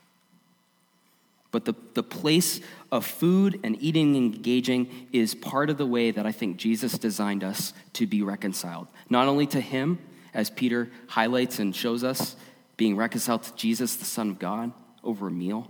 But 1.52 1.64
the, 1.64 1.74
the 1.94 2.02
place 2.02 2.60
of 2.92 3.04
food 3.04 3.60
and 3.64 3.80
eating 3.82 4.16
and 4.16 4.34
engaging 4.34 5.08
is 5.12 5.34
part 5.34 5.68
of 5.68 5.78
the 5.78 5.86
way 5.86 6.10
that 6.10 6.24
I 6.24 6.32
think 6.32 6.56
Jesus 6.56 6.96
designed 6.96 7.42
us 7.42 7.72
to 7.94 8.06
be 8.06 8.22
reconciled. 8.22 8.86
Not 9.08 9.26
only 9.26 9.46
to 9.48 9.60
Him, 9.60 9.98
as 10.32 10.48
Peter 10.48 10.90
highlights 11.08 11.58
and 11.58 11.74
shows 11.74 12.04
us, 12.04 12.36
being 12.76 12.96
reconciled 12.96 13.42
to 13.42 13.54
Jesus, 13.56 13.96
the 13.96 14.04
Son 14.04 14.30
of 14.30 14.38
God, 14.38 14.72
over 15.02 15.26
a 15.26 15.30
meal. 15.30 15.68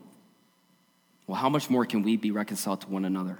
Well, 1.27 1.37
how 1.37 1.49
much 1.49 1.71
more 1.71 1.87
can 1.87 2.03
we 2.03 2.17
be 2.17 2.31
reconciled 2.31 2.83
to 2.83 2.89
one 2.89 3.05
another 3.05 3.39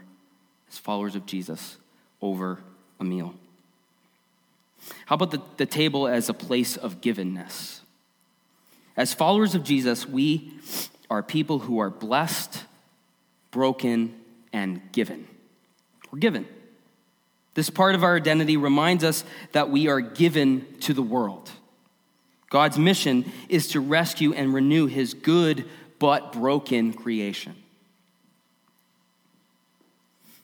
as 0.71 0.79
followers 0.79 1.15
of 1.15 1.27
Jesus 1.27 1.77
over 2.21 2.59
a 2.99 3.05
meal? 3.05 3.35
How 5.07 5.15
about 5.15 5.31
the, 5.31 5.43
the 5.57 5.67
table 5.67 6.09
as 6.09 6.29
a 6.29 6.35
place 6.35 6.77
of 6.77 7.01
givenness? 7.01 7.81
As 8.97 9.15
followers 9.15 9.55
of 9.55 9.65
Jesus, 9.65 10.07
we 10.07 10.53
are 11.09 11.23
people 11.23 11.61
who 11.61 11.79
are 11.79 11.91
blessed, 11.91 12.65
broken, 13.51 14.15
and 14.53 14.81
given. 14.93 15.27
We're 16.11 16.19
given. 16.19 16.47
This 17.55 17.71
part 17.71 17.95
of 17.95 18.05
our 18.05 18.17
identity 18.17 18.57
reminds 18.57 19.05
us 19.05 19.25
that 19.53 19.71
we 19.71 19.89
are 19.89 20.01
given 20.01 20.67
to 20.81 20.95
the 20.95 21.03
world. 21.03 21.51
God's 22.49 22.79
mission 22.79 23.31
is 23.49 23.69
to 23.69 23.81
rescue 23.81 24.33
and 24.33 24.53
renew 24.53 24.87
his 24.87 25.15
good 25.15 25.65
but 25.99 26.33
broken 26.33 26.93
creation. 26.93 27.55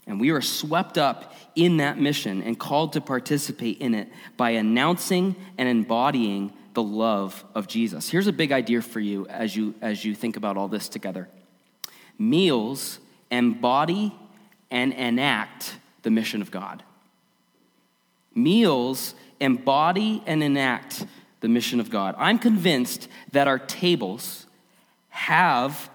And 0.06 0.20
we 0.20 0.30
are 0.30 0.40
swept 0.40 0.98
up 0.98 1.34
in 1.54 1.78
that 1.78 1.98
mission 1.98 2.42
and 2.42 2.58
called 2.58 2.92
to 2.92 3.00
participate 3.00 3.78
in 3.78 3.94
it 3.94 4.08
by 4.36 4.50
announcing 4.50 5.34
and 5.58 5.68
embodying 5.68 6.52
the 6.74 6.82
love 6.82 7.44
of 7.54 7.66
Jesus. 7.66 8.08
Here's 8.08 8.26
a 8.26 8.32
big 8.32 8.52
idea 8.52 8.82
for 8.82 9.00
you 9.00 9.26
as 9.28 9.56
you 9.56 9.74
as 9.80 10.04
you 10.04 10.14
think 10.14 10.36
about 10.36 10.56
all 10.56 10.68
this 10.68 10.88
together. 10.88 11.28
Meals 12.18 12.98
embody 13.30 14.14
and 14.70 14.92
enact 14.92 15.76
the 16.02 16.10
mission 16.10 16.42
of 16.42 16.50
God. 16.50 16.82
Meals 18.34 19.14
embody 19.40 20.22
and 20.26 20.42
enact 20.42 21.04
the 21.40 21.48
mission 21.48 21.80
of 21.80 21.90
God. 21.90 22.14
I'm 22.18 22.38
convinced 22.38 23.08
that 23.32 23.48
our 23.48 23.58
tables 23.58 24.46
have 25.08 25.90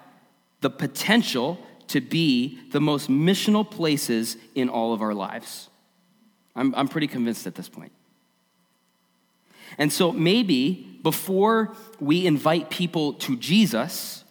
the 0.62 0.70
potential 0.70 1.60
to 1.92 2.02
be 2.02 2.60
the 2.72 2.82
most 2.82 3.10
missional 3.10 3.70
places 3.70 4.38
in 4.56 4.70
all 4.70 4.94
of 4.94 5.02
our 5.02 5.14
lives. 5.14 5.70
I'm, 6.56 6.74
I'm 6.76 6.88
pretty 6.88 7.08
convinced 7.08 7.48
at 7.48 7.56
this 7.56 7.70
point. 7.70 7.92
And 9.78 9.92
so 9.92 10.12
maybe 10.12 11.00
before 11.02 11.76
we 12.00 12.26
invite 12.26 12.70
people 12.70 13.14
to 13.14 13.38
Jesus, 13.38 14.24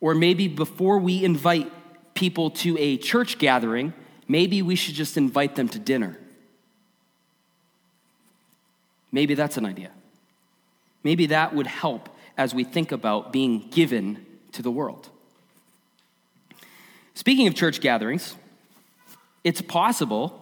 or 0.00 0.14
maybe 0.14 0.48
before 0.48 0.98
we 0.98 1.24
invite 1.24 1.70
people 2.14 2.50
to 2.50 2.76
a 2.78 2.96
church 2.96 3.38
gathering, 3.38 3.92
maybe 4.28 4.62
we 4.62 4.74
should 4.74 4.94
just 4.94 5.16
invite 5.16 5.54
them 5.56 5.68
to 5.68 5.78
dinner. 5.78 6.18
Maybe 9.10 9.34
that's 9.34 9.56
an 9.56 9.66
idea. 9.66 9.90
Maybe 11.04 11.26
that 11.26 11.54
would 11.54 11.66
help 11.66 12.08
as 12.36 12.54
we 12.54 12.64
think 12.64 12.92
about 12.92 13.32
being 13.32 13.68
given 13.70 14.24
to 14.52 14.62
the 14.62 14.70
world. 14.70 15.10
Speaking 17.14 17.46
of 17.46 17.54
church 17.54 17.80
gatherings, 17.80 18.36
it's 19.44 19.60
possible 19.60 20.38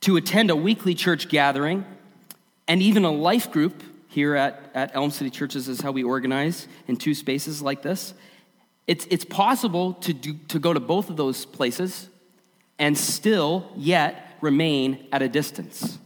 to 0.00 0.16
attend 0.16 0.50
a 0.50 0.56
weekly 0.56 0.94
church 0.94 1.28
gathering 1.28 1.84
and 2.66 2.82
even 2.82 3.04
a 3.04 3.10
life 3.10 3.50
group 3.50 3.82
here 4.08 4.34
at, 4.34 4.70
at 4.74 4.94
Elm 4.94 5.10
City 5.10 5.30
Churches 5.30 5.68
is 5.68 5.80
how 5.80 5.90
we 5.90 6.02
organize 6.02 6.66
in 6.86 6.96
two 6.96 7.14
spaces 7.14 7.60
like 7.60 7.82
this. 7.82 8.14
It's, 8.86 9.06
it's 9.10 9.24
possible 9.24 9.94
to, 9.94 10.14
do, 10.14 10.34
to 10.48 10.58
go 10.58 10.72
to 10.72 10.80
both 10.80 11.10
of 11.10 11.16
those 11.16 11.44
places 11.44 12.08
and 12.78 12.96
still 12.96 13.70
yet 13.76 14.36
remain 14.40 15.06
at 15.12 15.20
a 15.20 15.28
distance. 15.28 15.98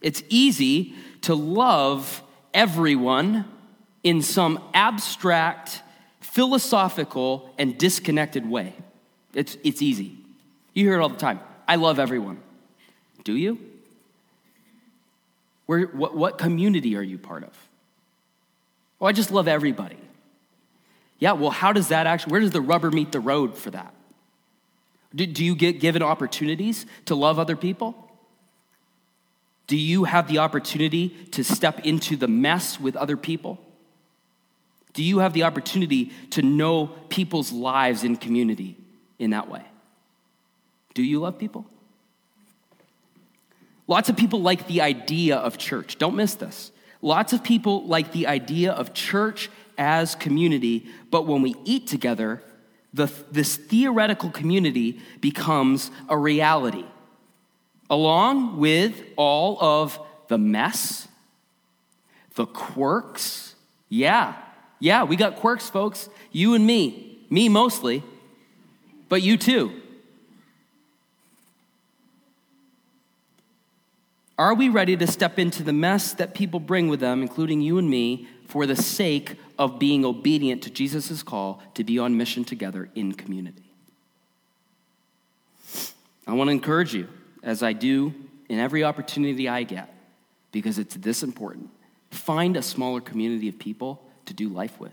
It's 0.00 0.22
easy 0.28 0.94
to 1.22 1.34
love 1.34 2.22
everyone 2.52 3.44
in 4.02 4.22
some 4.22 4.62
abstract, 4.74 5.82
philosophical, 6.36 7.50
and 7.56 7.78
disconnected 7.78 8.46
way. 8.46 8.74
It's, 9.32 9.56
it's 9.64 9.80
easy. 9.80 10.18
You 10.74 10.84
hear 10.84 10.98
it 10.98 11.00
all 11.00 11.08
the 11.08 11.16
time. 11.16 11.40
I 11.66 11.76
love 11.76 11.98
everyone. 11.98 12.42
Do 13.24 13.34
you? 13.34 13.58
Where, 15.64 15.86
what, 15.86 16.14
what 16.14 16.36
community 16.36 16.94
are 16.94 17.02
you 17.02 17.16
part 17.16 17.42
of? 17.42 17.56
Oh, 19.00 19.06
I 19.06 19.12
just 19.12 19.30
love 19.30 19.48
everybody. 19.48 19.96
Yeah, 21.18 21.32
well, 21.32 21.48
how 21.48 21.72
does 21.72 21.88
that 21.88 22.06
actually, 22.06 22.32
where 22.32 22.42
does 22.42 22.50
the 22.50 22.60
rubber 22.60 22.90
meet 22.90 23.12
the 23.12 23.20
road 23.20 23.56
for 23.56 23.70
that? 23.70 23.94
Do, 25.14 25.24
do 25.24 25.42
you 25.42 25.56
get 25.56 25.80
given 25.80 26.02
opportunities 26.02 26.84
to 27.06 27.14
love 27.14 27.38
other 27.38 27.56
people? 27.56 28.10
Do 29.68 29.78
you 29.78 30.04
have 30.04 30.28
the 30.28 30.36
opportunity 30.36 31.08
to 31.30 31.42
step 31.42 31.86
into 31.86 32.14
the 32.14 32.28
mess 32.28 32.78
with 32.78 32.94
other 32.94 33.16
people? 33.16 33.58
Do 34.96 35.04
you 35.04 35.18
have 35.18 35.34
the 35.34 35.42
opportunity 35.42 36.10
to 36.30 36.40
know 36.40 36.86
people's 36.86 37.52
lives 37.52 38.02
in 38.02 38.16
community 38.16 38.78
in 39.18 39.30
that 39.30 39.46
way? 39.46 39.62
Do 40.94 41.02
you 41.02 41.20
love 41.20 41.36
people? 41.36 41.66
Lots 43.86 44.08
of 44.08 44.16
people 44.16 44.40
like 44.40 44.66
the 44.66 44.80
idea 44.80 45.36
of 45.36 45.58
church. 45.58 45.98
Don't 45.98 46.16
miss 46.16 46.34
this. 46.34 46.72
Lots 47.02 47.34
of 47.34 47.44
people 47.44 47.86
like 47.86 48.12
the 48.12 48.26
idea 48.26 48.72
of 48.72 48.94
church 48.94 49.50
as 49.76 50.14
community, 50.14 50.86
but 51.10 51.26
when 51.26 51.42
we 51.42 51.54
eat 51.66 51.86
together, 51.86 52.42
the, 52.94 53.12
this 53.30 53.56
theoretical 53.56 54.30
community 54.30 54.98
becomes 55.20 55.90
a 56.08 56.16
reality, 56.16 56.86
along 57.90 58.56
with 58.56 58.98
all 59.16 59.62
of 59.62 60.00
the 60.28 60.38
mess, 60.38 61.06
the 62.34 62.46
quirks. 62.46 63.54
Yeah, 63.90 64.36
yeah, 64.78 65.04
we 65.04 65.16
got 65.16 65.36
quirks, 65.36 65.68
folks. 65.68 66.08
You 66.32 66.54
and 66.54 66.66
me. 66.66 67.06
Me 67.28 67.48
mostly, 67.48 68.02
but 69.08 69.22
you 69.22 69.36
too. 69.36 69.72
Are 74.38 74.54
we 74.54 74.68
ready 74.68 74.96
to 74.96 75.06
step 75.06 75.38
into 75.38 75.62
the 75.62 75.72
mess 75.72 76.12
that 76.14 76.34
people 76.34 76.60
bring 76.60 76.88
with 76.88 77.00
them, 77.00 77.22
including 77.22 77.62
you 77.62 77.78
and 77.78 77.88
me, 77.88 78.28
for 78.46 78.66
the 78.66 78.76
sake 78.76 79.36
of 79.58 79.78
being 79.78 80.04
obedient 80.04 80.62
to 80.62 80.70
Jesus' 80.70 81.22
call 81.22 81.62
to 81.74 81.82
be 81.82 81.98
on 81.98 82.16
mission 82.16 82.44
together 82.44 82.90
in 82.94 83.14
community? 83.14 83.64
I 86.26 86.34
want 86.34 86.48
to 86.48 86.52
encourage 86.52 86.94
you, 86.94 87.08
as 87.42 87.62
I 87.62 87.72
do 87.72 88.14
in 88.48 88.58
every 88.58 88.84
opportunity 88.84 89.48
I 89.48 89.62
get, 89.62 89.92
because 90.52 90.78
it's 90.78 90.94
this 90.96 91.22
important. 91.22 91.70
Find 92.10 92.56
a 92.56 92.62
smaller 92.62 93.00
community 93.00 93.48
of 93.48 93.58
people 93.58 94.05
to 94.26 94.34
do 94.34 94.48
life 94.48 94.78
with. 94.78 94.92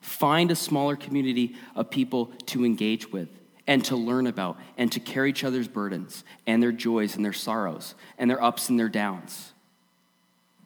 Find 0.00 0.50
a 0.50 0.56
smaller 0.56 0.96
community 0.96 1.56
of 1.74 1.90
people 1.90 2.26
to 2.46 2.64
engage 2.64 3.10
with 3.10 3.28
and 3.66 3.84
to 3.86 3.96
learn 3.96 4.26
about 4.26 4.58
and 4.76 4.92
to 4.92 5.00
carry 5.00 5.30
each 5.30 5.44
other's 5.44 5.68
burdens 5.68 6.24
and 6.46 6.62
their 6.62 6.72
joys 6.72 7.16
and 7.16 7.24
their 7.24 7.32
sorrows 7.32 7.94
and 8.18 8.30
their 8.30 8.42
ups 8.42 8.68
and 8.68 8.78
their 8.78 8.88
downs. 8.88 9.52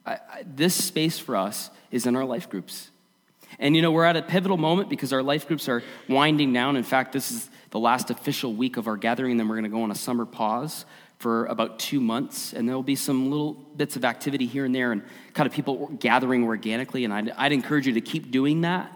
I, 0.05 0.13
I, 0.13 0.45
this 0.45 0.75
space 0.75 1.19
for 1.19 1.37
us 1.37 1.71
is 1.91 2.07
in 2.07 2.17
our 2.17 2.25
life 2.25 2.51
groups. 2.51 2.91
And 3.59 3.75
you 3.75 3.83
know, 3.83 3.91
we're 3.91 4.05
at 4.05 4.17
a 4.17 4.23
pivotal 4.23 4.57
moment 4.57 4.89
because 4.89 5.13
our 5.13 5.23
life 5.23 5.47
groups 5.47 5.69
are 5.69 5.83
winding 6.09 6.53
down. 6.53 6.77
In 6.77 6.83
fact, 6.83 7.13
this 7.13 7.31
is 7.31 7.49
the 7.71 7.79
last 7.79 8.11
official 8.11 8.55
week 8.55 8.77
of 8.77 8.89
our 8.89 8.97
gathering, 8.97 9.37
then 9.37 9.49
we're 9.49 9.57
going 9.57 9.65
to 9.65 9.71
go 9.71 9.83
on 9.83 9.91
a 9.91 9.97
summer 9.97 10.25
pause 10.25 10.85
for 11.19 11.47
about 11.47 11.79
two 11.79 12.01
months. 12.01 12.53
And 12.53 12.69
there'll 12.69 12.83
be 12.83 12.97
some 12.97 13.31
little 13.31 13.55
bits 13.55 13.97
of 13.97 14.05
activity 14.05 14.47
here 14.47 14.65
and 14.65 14.75
there 14.75 14.93
and 14.93 15.03
kind 15.35 15.47
of 15.47 15.53
people 15.53 15.89
gathering 15.99 16.45
organically. 16.45 17.05
And 17.05 17.13
I'd, 17.13 17.31
I'd 17.31 17.53
encourage 17.53 17.87
you 17.87 17.95
to 17.95 18.01
keep 18.01 18.31
doing 18.31 18.63
that. 18.63 18.93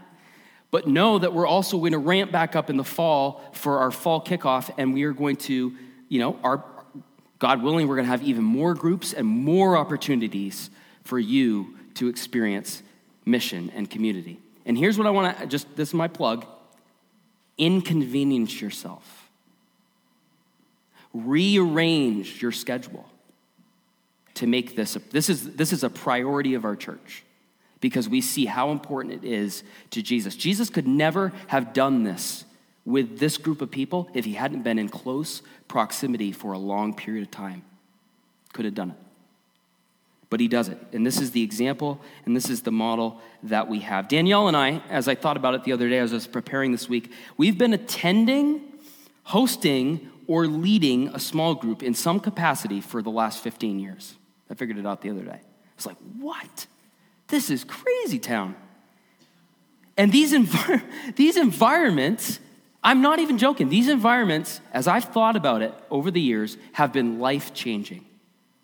But 0.70 0.86
know 0.86 1.18
that 1.18 1.34
we're 1.34 1.46
also 1.46 1.78
going 1.78 1.92
to 1.92 1.98
ramp 1.98 2.32
back 2.32 2.56
up 2.56 2.70
in 2.70 2.76
the 2.78 2.84
fall 2.84 3.42
for 3.52 3.80
our 3.80 3.90
fall 3.90 4.24
kickoff, 4.24 4.70
and 4.78 4.94
we 4.94 5.02
are 5.02 5.12
going 5.12 5.36
to, 5.36 5.76
you 6.08 6.18
know, 6.18 6.38
our 6.42 6.64
God 7.38 7.60
willing, 7.60 7.88
we're 7.88 7.96
going 7.96 8.06
to 8.06 8.10
have 8.10 8.22
even 8.22 8.44
more 8.44 8.72
groups 8.72 9.12
and 9.12 9.26
more 9.26 9.76
opportunities 9.76 10.70
for 11.02 11.18
you 11.18 11.76
to 11.94 12.08
experience 12.08 12.82
mission 13.24 13.70
and 13.74 13.90
community. 13.90 14.40
And 14.64 14.78
here's 14.78 14.96
what 14.96 15.06
I 15.06 15.10
want 15.10 15.36
to 15.38 15.46
just 15.46 15.74
this 15.76 15.88
is 15.88 15.94
my 15.94 16.08
plug 16.08 16.46
inconvenience 17.58 18.60
yourself, 18.62 19.21
rearrange 21.12 22.40
your 22.40 22.52
schedule 22.52 23.06
to 24.34 24.46
make 24.46 24.76
this 24.76 24.96
a, 24.96 24.98
this 25.10 25.28
is 25.28 25.54
this 25.56 25.72
is 25.72 25.84
a 25.84 25.90
priority 25.90 26.54
of 26.54 26.64
our 26.64 26.76
church 26.76 27.24
because 27.80 28.08
we 28.08 28.20
see 28.20 28.46
how 28.46 28.70
important 28.70 29.12
it 29.12 29.24
is 29.24 29.62
to 29.90 30.02
Jesus. 30.02 30.36
Jesus 30.36 30.70
could 30.70 30.86
never 30.86 31.32
have 31.48 31.74
done 31.74 32.04
this 32.04 32.44
with 32.84 33.18
this 33.18 33.36
group 33.36 33.60
of 33.60 33.70
people 33.70 34.08
if 34.14 34.24
he 34.24 34.34
hadn't 34.34 34.62
been 34.62 34.78
in 34.78 34.88
close 34.88 35.42
proximity 35.68 36.32
for 36.32 36.52
a 36.52 36.58
long 36.58 36.94
period 36.94 37.22
of 37.22 37.30
time. 37.30 37.62
Could 38.52 38.64
have 38.64 38.74
done 38.74 38.90
it. 38.90 38.96
But 40.30 40.40
he 40.40 40.48
does 40.48 40.68
it. 40.68 40.78
And 40.92 41.04
this 41.04 41.20
is 41.20 41.32
the 41.32 41.42
example 41.42 42.00
and 42.24 42.34
this 42.34 42.48
is 42.48 42.62
the 42.62 42.72
model 42.72 43.20
that 43.42 43.68
we 43.68 43.80
have. 43.80 44.08
Danielle 44.08 44.48
and 44.48 44.56
I, 44.56 44.80
as 44.88 45.08
I 45.08 45.14
thought 45.14 45.36
about 45.36 45.54
it 45.54 45.64
the 45.64 45.72
other 45.72 45.88
day 45.88 45.98
as 45.98 46.12
I 46.12 46.16
was 46.16 46.26
preparing 46.26 46.72
this 46.72 46.88
week, 46.88 47.12
we've 47.36 47.58
been 47.58 47.74
attending, 47.74 48.62
hosting, 49.24 50.08
or 50.26 50.46
leading 50.46 51.08
a 51.08 51.18
small 51.18 51.54
group 51.54 51.82
in 51.82 51.94
some 51.94 52.20
capacity 52.20 52.80
for 52.80 53.02
the 53.02 53.10
last 53.10 53.42
15 53.42 53.78
years. 53.78 54.14
I 54.50 54.54
figured 54.54 54.78
it 54.78 54.86
out 54.86 55.00
the 55.00 55.10
other 55.10 55.22
day. 55.22 55.40
It's 55.76 55.86
like, 55.86 55.96
what? 56.18 56.66
This 57.28 57.50
is 57.50 57.64
crazy 57.64 58.18
town. 58.18 58.54
And 59.96 60.12
these, 60.12 60.32
envir- 60.32 60.82
these 61.16 61.36
environments, 61.36 62.38
I'm 62.82 63.00
not 63.00 63.18
even 63.18 63.38
joking, 63.38 63.68
these 63.68 63.88
environments, 63.88 64.60
as 64.72 64.88
I've 64.88 65.04
thought 65.04 65.36
about 65.36 65.62
it 65.62 65.74
over 65.90 66.10
the 66.10 66.20
years, 66.20 66.56
have 66.72 66.92
been 66.92 67.18
life 67.18 67.54
changing. 67.54 68.04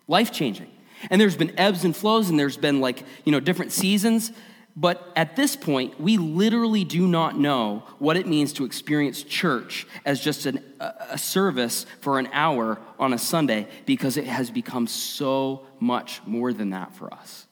Life 0.07 0.31
changing. 0.31 0.69
And 1.09 1.19
there's 1.19 1.37
been 1.37 1.57
ebbs 1.57 1.85
and 1.85 1.95
flows, 1.95 2.29
and 2.29 2.39
there's 2.39 2.57
been 2.57 2.81
like, 2.81 3.03
you 3.23 3.31
know, 3.31 3.39
different 3.39 3.71
seasons. 3.71 4.31
But 4.79 5.11
at 5.13 5.35
this 5.35 5.57
point, 5.57 5.99
we 5.99 6.15
literally 6.15 6.85
do 6.85 7.05
not 7.05 7.37
know 7.37 7.83
what 7.97 8.15
it 8.15 8.25
means 8.25 8.53
to 8.53 8.63
experience 8.63 9.23
church 9.23 9.85
as 10.05 10.21
just 10.21 10.45
an, 10.45 10.63
a 10.79 11.17
service 11.17 11.85
for 11.99 12.17
an 12.17 12.29
hour 12.31 12.79
on 12.97 13.11
a 13.11 13.17
Sunday 13.17 13.67
because 13.85 14.15
it 14.15 14.23
has 14.23 14.49
become 14.49 14.87
so 14.87 15.65
much 15.81 16.21
more 16.25 16.53
than 16.53 16.69
that 16.69 16.95
for 16.95 17.13
us. 17.13 17.45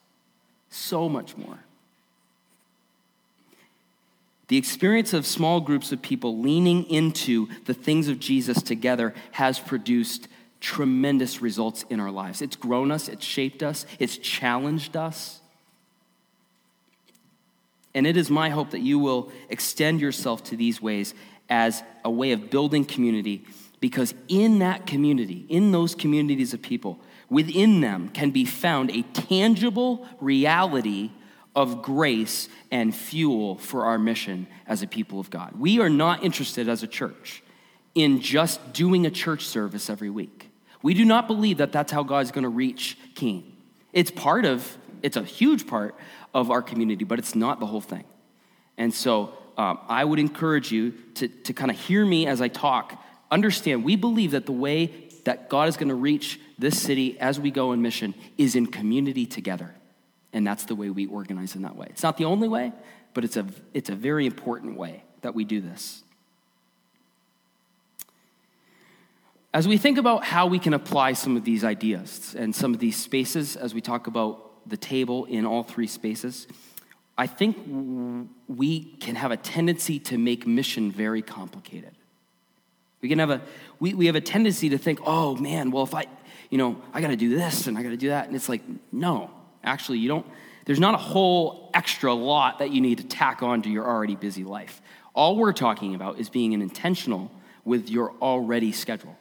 So 0.69 1.09
much 1.09 1.35
more. 1.35 1.59
The 4.47 4.55
experience 4.55 5.11
of 5.11 5.25
small 5.25 5.59
groups 5.59 5.91
of 5.91 6.01
people 6.01 6.39
leaning 6.39 6.85
into 6.85 7.49
the 7.65 7.73
things 7.73 8.07
of 8.07 8.19
Jesus 8.19 8.61
together 8.61 9.13
has 9.31 9.59
produced 9.59 10.29
tremendous 10.61 11.41
results 11.41 11.83
in 11.89 11.99
our 11.99 12.09
lives. 12.09 12.41
It's 12.41 12.55
grown 12.55 12.89
us, 12.89 13.09
it's 13.09 13.25
shaped 13.25 13.63
us, 13.63 13.85
it's 13.99 14.17
challenged 14.17 14.95
us. 14.95 15.41
And 17.97 18.05
it 18.05 18.15
is 18.15 18.29
my 18.29 18.49
hope 18.49 18.69
that 18.69 18.81
you 18.81 18.99
will 18.99 19.31
extend 19.49 20.01
yourself 20.01 20.43
to 20.45 20.55
these 20.55 20.79
ways 20.79 21.15
as 21.49 21.81
a 22.05 22.11
way 22.11 22.31
of 22.31 22.51
building 22.51 22.85
community 22.85 23.43
because 23.79 24.13
in 24.27 24.59
that 24.59 24.85
community, 24.85 25.47
in 25.49 25.71
those 25.71 25.95
communities 25.95 26.53
of 26.53 26.61
people, 26.61 26.99
within 27.27 27.81
them 27.81 28.09
can 28.09 28.29
be 28.29 28.45
found 28.45 28.91
a 28.91 29.01
tangible 29.01 30.07
reality 30.19 31.09
of 31.55 31.81
grace 31.81 32.49
and 32.69 32.95
fuel 32.95 33.55
for 33.57 33.85
our 33.85 33.97
mission 33.97 34.45
as 34.67 34.83
a 34.83 34.87
people 34.87 35.19
of 35.19 35.31
God. 35.31 35.59
We 35.59 35.79
are 35.79 35.89
not 35.89 36.23
interested 36.23 36.69
as 36.69 36.83
a 36.83 36.87
church 36.87 37.41
in 37.95 38.21
just 38.21 38.73
doing 38.73 39.07
a 39.07 39.09
church 39.09 39.43
service 39.43 39.89
every 39.89 40.11
week. 40.11 40.51
We 40.83 40.93
do 40.93 41.03
not 41.03 41.25
believe 41.25 41.57
that 41.57 41.71
that's 41.71 41.91
how 41.91 42.03
God's 42.03 42.29
going 42.29 42.43
to 42.43 42.49
reach 42.49 42.95
Keene. 43.15 43.57
It's 43.91 44.11
part 44.11 44.45
of, 44.45 44.77
it's 45.03 45.17
a 45.17 45.23
huge 45.23 45.67
part 45.67 45.95
of 46.33 46.51
our 46.51 46.61
community, 46.61 47.03
but 47.03 47.19
it's 47.19 47.35
not 47.35 47.59
the 47.59 47.65
whole 47.65 47.81
thing. 47.81 48.03
And 48.77 48.93
so 48.93 49.33
um, 49.57 49.79
I 49.87 50.05
would 50.05 50.19
encourage 50.19 50.71
you 50.71 50.91
to, 51.15 51.27
to 51.27 51.53
kind 51.53 51.71
of 51.71 51.77
hear 51.77 52.05
me 52.05 52.27
as 52.27 52.41
I 52.41 52.47
talk. 52.47 53.01
Understand, 53.31 53.83
we 53.83 53.95
believe 53.95 54.31
that 54.31 54.45
the 54.45 54.51
way 54.51 54.91
that 55.23 55.49
God 55.49 55.67
is 55.67 55.75
going 55.77 55.89
to 55.89 55.95
reach 55.95 56.39
this 56.57 56.79
city 56.81 57.19
as 57.19 57.39
we 57.39 57.51
go 57.51 57.73
in 57.73 57.81
mission 57.81 58.13
is 58.37 58.55
in 58.55 58.67
community 58.67 59.25
together. 59.25 59.73
And 60.31 60.45
that's 60.45 60.65
the 60.65 60.75
way 60.75 60.89
we 60.89 61.05
organize 61.07 61.55
in 61.55 61.63
that 61.63 61.75
way. 61.75 61.87
It's 61.89 62.03
not 62.03 62.17
the 62.17 62.25
only 62.25 62.47
way, 62.47 62.71
but 63.13 63.23
it's 63.23 63.35
a, 63.35 63.45
it's 63.73 63.89
a 63.89 63.95
very 63.95 64.25
important 64.25 64.77
way 64.77 65.03
that 65.21 65.33
we 65.33 65.43
do 65.43 65.59
this. 65.59 66.03
As 69.53 69.67
we 69.67 69.77
think 69.77 69.97
about 69.97 70.23
how 70.23 70.45
we 70.45 70.59
can 70.59 70.73
apply 70.73 71.13
some 71.13 71.35
of 71.35 71.43
these 71.43 71.63
ideas 71.63 72.35
and 72.37 72.55
some 72.55 72.73
of 72.73 72.79
these 72.79 72.95
spaces, 72.95 73.55
as 73.55 73.73
we 73.73 73.81
talk 73.81 74.05
about 74.05 74.46
the 74.69 74.77
table 74.77 75.25
in 75.25 75.45
all 75.45 75.63
three 75.63 75.87
spaces, 75.87 76.47
I 77.17 77.27
think 77.27 77.57
we 78.47 78.83
can 78.99 79.15
have 79.15 79.31
a 79.31 79.37
tendency 79.37 79.99
to 79.99 80.17
make 80.17 80.45
mission 80.45 80.91
very 80.91 81.21
complicated. 81.21 81.91
We 83.01 83.09
can 83.09 83.19
have 83.19 83.29
a 83.29 83.41
we, 83.79 83.93
we 83.93 84.07
have 84.07 84.15
a 84.15 84.21
tendency 84.21 84.69
to 84.69 84.77
think, 84.77 84.99
oh 85.05 85.35
man, 85.35 85.71
well 85.71 85.83
if 85.83 85.93
I 85.93 86.05
you 86.49 86.57
know, 86.57 86.81
I 86.93 87.01
got 87.01 87.07
to 87.07 87.15
do 87.15 87.35
this 87.35 87.67
and 87.67 87.77
I 87.77 87.83
got 87.83 87.89
to 87.89 87.97
do 87.97 88.09
that. 88.09 88.27
And 88.27 88.35
it's 88.35 88.49
like, 88.49 88.61
no, 88.91 89.29
actually, 89.63 89.99
you 89.99 90.07
don't, 90.07 90.25
there's 90.65 90.79
not 90.79 90.93
a 90.93 90.97
whole 90.97 91.69
extra 91.73 92.13
lot 92.13 92.59
that 92.59 92.71
you 92.71 92.81
need 92.81 92.99
to 92.99 93.03
tack 93.03 93.43
on 93.43 93.61
to 93.63 93.69
your 93.69 93.85
already 93.85 94.15
busy 94.15 94.43
life. 94.43 94.81
All 95.13 95.35
we're 95.35 95.53
talking 95.53 95.95
about 95.95 96.19
is 96.19 96.29
being 96.29 96.53
an 96.53 96.61
intentional 96.61 97.31
with 97.65 97.89
your 97.89 98.13
already 98.21 98.71
schedule. 98.71 99.17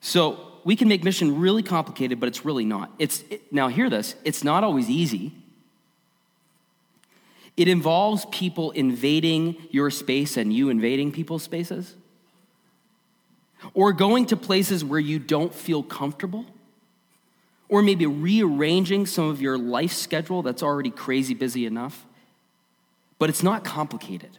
So 0.00 0.52
we 0.64 0.76
can 0.76 0.88
make 0.88 1.04
mission 1.04 1.38
really 1.38 1.62
complicated, 1.62 2.18
but 2.18 2.28
it's 2.28 2.44
really 2.44 2.64
not. 2.64 2.90
It's 2.98 3.22
it, 3.30 3.52
now 3.52 3.68
hear 3.68 3.90
this. 3.90 4.14
It's 4.24 4.42
not 4.42 4.64
always 4.64 4.88
easy. 4.88 5.32
It 7.56 7.68
involves 7.68 8.26
people 8.32 8.72
invading 8.72 9.56
your 9.70 9.90
space 9.90 10.36
and 10.36 10.52
you 10.52 10.70
invading 10.70 11.12
people's 11.12 11.42
spaces 11.42 11.94
or 13.72 13.92
going 13.92 14.26
to 14.26 14.36
places 14.36 14.84
where 14.84 15.00
you 15.00 15.18
don't 15.18 15.54
feel 15.54 15.82
comfortable, 15.82 16.44
or 17.68 17.82
maybe 17.82 18.04
rearranging 18.04 19.06
some 19.06 19.28
of 19.28 19.40
your 19.40 19.56
life 19.56 19.92
schedule 19.92 20.42
that's 20.42 20.62
already 20.62 20.90
crazy 20.90 21.32
busy 21.32 21.64
enough. 21.64 22.04
But 23.18 23.30
it's 23.30 23.42
not 23.42 23.64
complicated. 23.64 24.36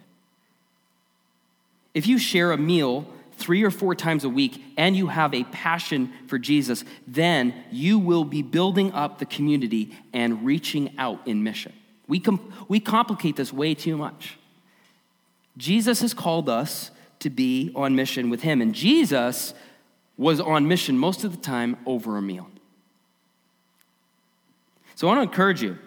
If 1.92 2.06
you 2.06 2.18
share 2.18 2.52
a 2.52 2.58
meal 2.58 3.06
three 3.36 3.62
or 3.62 3.70
four 3.70 3.94
times 3.94 4.24
a 4.24 4.28
week 4.28 4.62
and 4.76 4.96
you 4.96 5.08
have 5.08 5.34
a 5.34 5.44
passion 5.44 6.12
for 6.26 6.38
Jesus, 6.38 6.84
then 7.06 7.54
you 7.70 7.98
will 7.98 8.24
be 8.24 8.42
building 8.42 8.92
up 8.92 9.18
the 9.18 9.26
community 9.26 9.94
and 10.12 10.44
reaching 10.44 10.94
out 10.98 11.26
in 11.26 11.42
mission. 11.42 11.72
We, 12.08 12.20
com- 12.20 12.52
we 12.68 12.80
complicate 12.80 13.36
this 13.36 13.52
way 13.52 13.74
too 13.74 13.96
much. 13.96 14.38
Jesus 15.56 16.00
has 16.00 16.14
called 16.14 16.48
us 16.48 16.90
to 17.20 17.30
be 17.30 17.72
on 17.74 17.96
mission 17.96 18.30
with 18.30 18.42
Him, 18.42 18.60
and 18.60 18.74
Jesus 18.74 19.54
was 20.16 20.40
on 20.40 20.68
mission 20.68 20.98
most 20.98 21.24
of 21.24 21.32
the 21.32 21.38
time 21.38 21.76
over 21.86 22.16
a 22.16 22.22
meal. 22.22 22.48
So 24.94 25.08
I 25.08 25.14
want 25.14 25.26
to 25.26 25.30
encourage 25.30 25.62
you. 25.62 25.78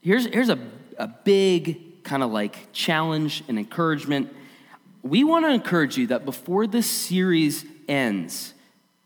Here's, 0.00 0.26
here's 0.26 0.48
a, 0.48 0.58
a 0.98 1.08
big 1.08 2.02
kind 2.02 2.22
of 2.22 2.30
like 2.30 2.72
challenge 2.72 3.44
and 3.48 3.58
encouragement. 3.58 4.32
We 5.06 5.22
want 5.22 5.44
to 5.44 5.50
encourage 5.50 5.96
you 5.96 6.08
that 6.08 6.24
before 6.24 6.66
this 6.66 6.86
series 6.86 7.64
ends, 7.86 8.54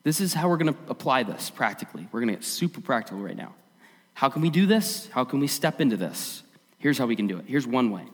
this 0.03 0.21
is 0.21 0.33
how 0.33 0.49
we're 0.49 0.57
going 0.57 0.73
to 0.73 0.81
apply 0.89 1.25
this 1.25 1.51
practically. 1.51 2.09
We're 2.11 2.21
going 2.21 2.29
to 2.29 2.37
get 2.37 2.45
super 2.45 2.81
practical 2.81 3.21
right 3.21 3.37
now. 3.37 3.55
How 4.15 4.31
can 4.31 4.41
we 4.41 4.49
do 4.49 4.65
this? 4.65 5.09
How 5.13 5.25
can 5.25 5.41
we 5.41 5.47
step 5.47 5.81
into 5.81 5.99
this? 5.99 6.43
Here's 6.79 6.97
how 6.97 7.07
we 7.07 7.17
can 7.17 7.27
do 7.27 7.39
it. 7.39 7.45
Here's 7.47 7.67
one 7.67 7.91
way. 7.91 8.07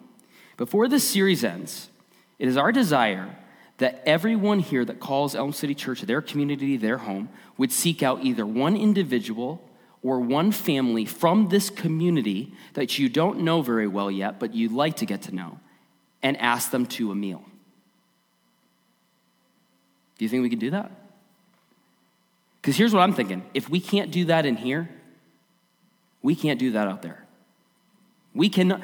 Before 0.56 0.88
this 0.88 1.08
series 1.08 1.44
ends, 1.44 1.88
it 2.40 2.48
is 2.48 2.56
our 2.56 2.72
desire 2.72 3.36
that 3.78 4.02
everyone 4.04 4.58
here 4.58 4.84
that 4.84 4.98
calls 4.98 5.36
Elm 5.36 5.52
City 5.52 5.74
Church 5.74 6.00
their 6.02 6.22
community, 6.22 6.76
their 6.76 6.98
home, 6.98 7.28
would 7.56 7.70
seek 7.70 8.02
out 8.02 8.24
either 8.24 8.44
one 8.44 8.76
individual 8.76 9.62
or 10.02 10.18
one 10.18 10.50
family 10.50 11.04
from 11.04 11.50
this 11.50 11.70
community 11.70 12.52
that 12.74 12.98
you 12.98 13.08
don't 13.08 13.40
know 13.40 13.62
very 13.62 13.86
well 13.86 14.10
yet, 14.10 14.40
but 14.40 14.54
you'd 14.54 14.72
like 14.72 14.96
to 14.96 15.06
get 15.06 15.22
to 15.22 15.34
know, 15.34 15.60
and 16.22 16.36
ask 16.38 16.70
them 16.70 16.86
to 16.86 17.12
a 17.12 17.14
meal. 17.14 17.44
Do 20.18 20.24
you 20.24 20.28
think 20.28 20.42
we 20.42 20.50
could 20.50 20.58
do 20.58 20.70
that? 20.70 20.90
Because 22.60 22.76
here's 22.76 22.92
what 22.92 23.00
I'm 23.00 23.14
thinking 23.14 23.44
if 23.54 23.68
we 23.68 23.80
can't 23.80 24.10
do 24.10 24.26
that 24.26 24.46
in 24.46 24.56
here, 24.56 24.88
we 26.22 26.34
can't 26.34 26.58
do 26.58 26.72
that 26.72 26.88
out 26.88 27.02
there. 27.02 27.24
We 28.34 28.48
can, 28.48 28.82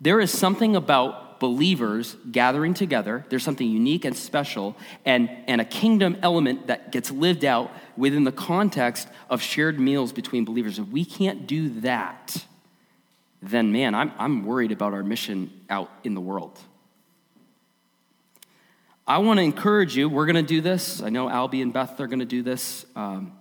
there 0.00 0.20
is 0.20 0.30
something 0.30 0.76
about 0.76 1.40
believers 1.40 2.16
gathering 2.30 2.74
together. 2.74 3.24
There's 3.28 3.42
something 3.42 3.68
unique 3.68 4.04
and 4.04 4.16
special, 4.16 4.76
and, 5.04 5.28
and 5.46 5.60
a 5.60 5.64
kingdom 5.64 6.16
element 6.22 6.68
that 6.68 6.92
gets 6.92 7.10
lived 7.10 7.44
out 7.44 7.70
within 7.96 8.24
the 8.24 8.32
context 8.32 9.08
of 9.28 9.42
shared 9.42 9.78
meals 9.78 10.12
between 10.12 10.44
believers. 10.44 10.78
If 10.78 10.88
we 10.88 11.04
can't 11.04 11.46
do 11.46 11.68
that, 11.80 12.46
then 13.42 13.72
man, 13.72 13.94
I'm, 13.94 14.12
I'm 14.18 14.46
worried 14.46 14.72
about 14.72 14.92
our 14.92 15.02
mission 15.02 15.50
out 15.68 15.90
in 16.04 16.14
the 16.14 16.20
world. 16.20 16.58
I 19.08 19.18
want 19.18 19.38
to 19.38 19.44
encourage 19.44 19.96
you, 19.96 20.08
we're 20.08 20.26
going 20.26 20.34
to 20.34 20.42
do 20.42 20.60
this. 20.60 21.00
I 21.00 21.10
know 21.10 21.28
Albie 21.28 21.62
and 21.62 21.72
Beth 21.72 22.00
are 22.00 22.08
going 22.08 22.18
to 22.18 22.24
do 22.24 22.42
this. 22.42 22.84
Um, 22.96 23.32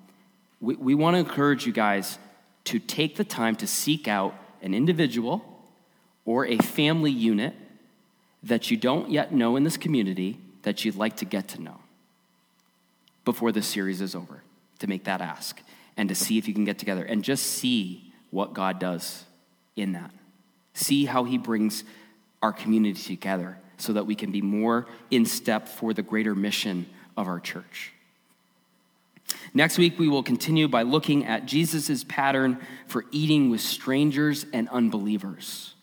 we, 0.62 0.76
we 0.76 0.94
want 0.94 1.16
to 1.16 1.20
encourage 1.20 1.66
you 1.66 1.74
guys 1.74 2.20
to 2.66 2.78
take 2.78 3.16
the 3.16 3.24
time 3.24 3.56
to 3.58 3.68
seek 3.68 4.08
out 4.08 4.36
an 4.62 4.76
individual 4.76 5.44
or 6.24 6.46
a 6.46 6.58
family 6.58 7.10
unit 7.10 7.56
that 8.44 8.70
you 8.70 8.78
don't 8.78 9.10
yet 9.10 9.34
know 9.34 9.56
in 9.56 9.64
this 9.64 9.76
community 9.76 10.38
that 10.62 10.86
you'd 10.86 10.96
like 10.96 11.18
to 11.18 11.26
get 11.26 11.48
to 11.48 11.62
know 11.62 11.80
before 13.24 13.52
this 13.52 13.66
series 13.66 14.02
is 14.02 14.14
over, 14.14 14.44
to 14.78 14.86
make 14.86 15.06
that 15.06 15.20
ask 15.20 15.62
and 15.98 16.10
to 16.10 16.16
see 16.16 16.38
if 16.38 16.48
you 16.48 16.54
can 16.54 16.64
get 16.64 16.78
together 16.78 17.04
and 17.04 17.24
just 17.24 17.44
see 17.44 18.14
what 18.30 18.54
God 18.54 18.80
does 18.80 19.24
in 19.76 19.94
that. 19.94 20.12
See 20.76 21.06
how 21.06 21.24
He 21.24 21.40
brings 21.40 21.84
our 22.44 22.54
community 22.54 23.02
together 23.02 23.58
so 23.78 23.94
that 23.94 24.06
we 24.06 24.16
can 24.16 24.32
be 24.32 24.42
more 24.42 24.88
in 25.12 25.26
step 25.26 25.68
for 25.68 25.94
the 25.94 26.02
greater 26.02 26.36
mission 26.36 26.86
of 27.18 27.28
our 27.28 27.40
church. 27.40 27.92
Next 29.54 29.78
week, 29.78 29.98
we 29.98 30.08
will 30.08 30.24
continue 30.24 30.68
by 30.68 30.84
looking 30.84 31.26
at 31.26 31.46
Jesus' 31.46 32.04
pattern 32.04 32.60
for 32.88 33.06
eating 33.12 33.50
with 33.50 33.62
strangers 33.62 34.46
and 34.54 34.70
unbelievers. 34.70 35.74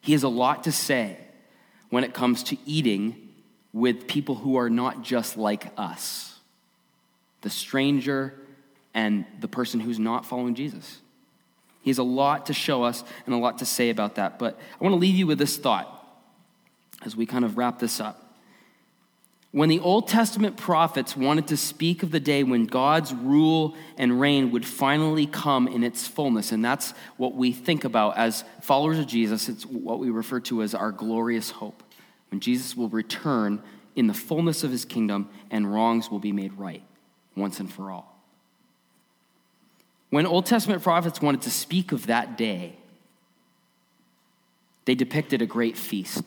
He 0.00 0.12
has 0.12 0.22
a 0.22 0.28
lot 0.28 0.64
to 0.64 0.72
say 0.72 1.18
when 1.90 2.04
it 2.04 2.14
comes 2.14 2.42
to 2.44 2.56
eating 2.66 3.28
with 3.72 4.08
people 4.08 4.36
who 4.36 4.56
are 4.56 4.70
not 4.70 5.02
just 5.02 5.36
like 5.36 5.66
us 5.76 6.26
the 7.42 7.50
stranger 7.50 8.34
and 8.92 9.24
the 9.40 9.48
person 9.48 9.80
who's 9.80 9.98
not 9.98 10.26
following 10.26 10.54
Jesus. 10.54 10.98
He 11.80 11.88
has 11.88 11.98
a 11.98 12.02
lot 12.02 12.46
to 12.46 12.52
show 12.52 12.82
us 12.82 13.02
and 13.24 13.34
a 13.34 13.38
lot 13.38 13.58
to 13.58 13.64
say 13.64 13.88
about 13.88 14.16
that. 14.16 14.38
But 14.38 14.58
I 14.78 14.84
want 14.84 14.92
to 14.92 14.98
leave 14.98 15.14
you 15.14 15.26
with 15.26 15.38
this 15.38 15.56
thought 15.56 15.99
as 17.04 17.16
we 17.16 17.26
kind 17.26 17.44
of 17.44 17.56
wrap 17.56 17.78
this 17.78 18.00
up. 18.00 18.30
When 19.52 19.68
the 19.68 19.80
Old 19.80 20.06
Testament 20.06 20.56
prophets 20.56 21.16
wanted 21.16 21.48
to 21.48 21.56
speak 21.56 22.04
of 22.04 22.12
the 22.12 22.20
day 22.20 22.44
when 22.44 22.66
God's 22.66 23.12
rule 23.12 23.74
and 23.98 24.20
reign 24.20 24.52
would 24.52 24.64
finally 24.64 25.26
come 25.26 25.66
in 25.66 25.82
its 25.82 26.06
fullness, 26.06 26.52
and 26.52 26.64
that's 26.64 26.94
what 27.16 27.34
we 27.34 27.50
think 27.50 27.82
about 27.82 28.16
as 28.16 28.44
followers 28.60 29.00
of 29.00 29.08
Jesus, 29.08 29.48
it's 29.48 29.66
what 29.66 29.98
we 29.98 30.10
refer 30.10 30.38
to 30.40 30.62
as 30.62 30.72
our 30.72 30.92
glorious 30.92 31.50
hope. 31.50 31.82
When 32.30 32.38
Jesus 32.38 32.76
will 32.76 32.88
return 32.88 33.60
in 33.96 34.06
the 34.06 34.14
fullness 34.14 34.62
of 34.62 34.70
his 34.70 34.84
kingdom 34.84 35.28
and 35.50 35.72
wrongs 35.72 36.12
will 36.12 36.20
be 36.20 36.30
made 36.30 36.52
right 36.52 36.82
once 37.34 37.58
and 37.58 37.72
for 37.72 37.90
all. 37.90 38.22
When 40.10 40.26
Old 40.26 40.46
Testament 40.46 40.82
prophets 40.82 41.20
wanted 41.20 41.42
to 41.42 41.50
speak 41.50 41.90
of 41.90 42.06
that 42.06 42.38
day, 42.38 42.76
they 44.84 44.94
depicted 44.94 45.42
a 45.42 45.46
great 45.46 45.76
feast. 45.76 46.24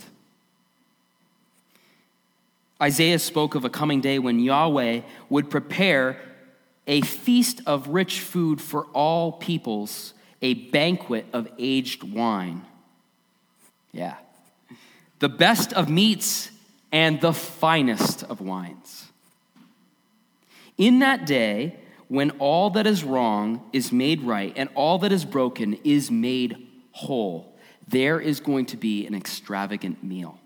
Isaiah 2.84 3.20
spoke 3.20 3.56
of 3.56 3.64
a 3.64 3.70
coming 3.70 4.02
day 4.02 4.20
when 4.20 4.40
Yahweh 4.40 5.02
would 5.30 5.50
prepare 5.50 6.20
a 6.86 7.00
feast 7.00 7.62
of 7.66 7.88
rich 7.88 8.20
food 8.20 8.60
for 8.60 8.88
all 8.88 9.32
peoples, 9.32 10.14
a 10.42 10.54
banquet 10.54 11.26
of 11.32 11.48
aged 11.58 12.04
wine. 12.04 12.66
Yeah. 13.94 14.16
The 15.20 15.30
best 15.30 15.72
of 15.72 15.90
meats 15.90 16.52
and 16.92 17.22
the 17.22 17.32
finest 17.32 18.24
of 18.24 18.42
wines. 18.42 19.06
In 20.78 21.00
that 21.00 21.26
day, 21.26 21.80
when 22.10 22.32
all 22.32 22.70
that 22.72 22.86
is 22.86 23.06
wrong 23.06 23.62
is 23.72 23.94
made 23.94 24.24
right 24.24 24.52
and 24.58 24.68
all 24.76 24.98
that 25.00 25.14
is 25.14 25.24
broken 25.24 25.76
is 25.86 26.12
made 26.12 26.68
whole, 26.92 27.56
there 27.88 28.20
is 28.20 28.42
going 28.42 28.66
to 28.66 28.76
be 28.76 29.08
an 29.08 29.16
extravagant 29.16 30.04
meal. 30.04 30.38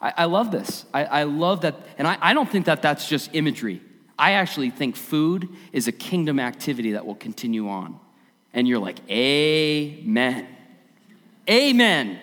I, 0.00 0.12
I 0.18 0.24
love 0.26 0.50
this. 0.50 0.84
I, 0.92 1.04
I, 1.04 1.22
love 1.24 1.62
that. 1.62 1.76
And 1.98 2.06
I, 2.06 2.18
I 2.20 2.34
don't 2.34 2.48
think 2.48 2.66
that 2.66 2.82
that's 2.82 3.08
just 3.08 3.30
imagery. 3.32 3.80
I 4.18 4.32
actually 4.32 4.70
think 4.70 4.96
food 4.96 5.48
is 5.72 5.88
a 5.88 5.92
kingdom 5.92 6.38
activity 6.38 6.92
that 6.92 7.06
will 7.06 7.14
continue 7.14 7.68
on. 7.68 7.98
And 8.52 8.66
you're 8.66 8.78
like, 8.78 8.98
Amen. 9.10 10.48
Amen. 11.48 12.18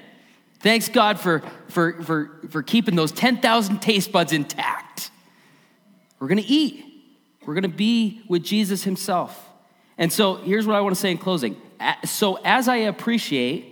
Thanks 0.59 0.89
God 0.89 1.19
for, 1.19 1.43
for, 1.67 2.01
for, 2.03 2.39
for 2.49 2.63
keeping 2.63 2.95
those 2.95 3.11
10,000 3.11 3.79
taste 3.79 4.11
buds 4.11 4.31
intact. 4.31 5.11
We're 6.19 6.27
going 6.27 6.41
to 6.41 6.49
eat. 6.49 6.85
We're 7.45 7.53
going 7.53 7.63
to 7.63 7.69
be 7.69 8.21
with 8.27 8.43
Jesus 8.43 8.83
himself. 8.83 9.49
And 9.97 10.11
so 10.11 10.35
here's 10.35 10.65
what 10.65 10.75
I 10.75 10.81
want 10.81 10.95
to 10.95 11.01
say 11.01 11.11
in 11.11 11.17
closing. 11.17 11.57
So, 12.05 12.39
as 12.45 12.69
I 12.69 12.77
appreciate 12.77 13.65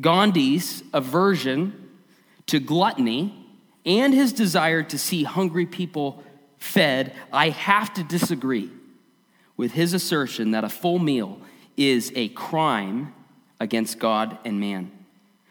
Gandhi's 0.00 0.82
aversion 0.94 1.85
to 2.46 2.60
gluttony 2.60 3.46
and 3.84 4.12
his 4.12 4.32
desire 4.32 4.82
to 4.82 4.98
see 4.98 5.22
hungry 5.22 5.66
people 5.66 6.22
fed, 6.58 7.14
I 7.32 7.50
have 7.50 7.92
to 7.94 8.02
disagree 8.02 8.70
with 9.56 9.72
his 9.72 9.94
assertion 9.94 10.50
that 10.50 10.64
a 10.64 10.68
full 10.68 10.98
meal 10.98 11.40
is 11.76 12.12
a 12.14 12.28
crime 12.28 13.14
against 13.60 13.98
God 13.98 14.38
and 14.44 14.60
man. 14.60 14.90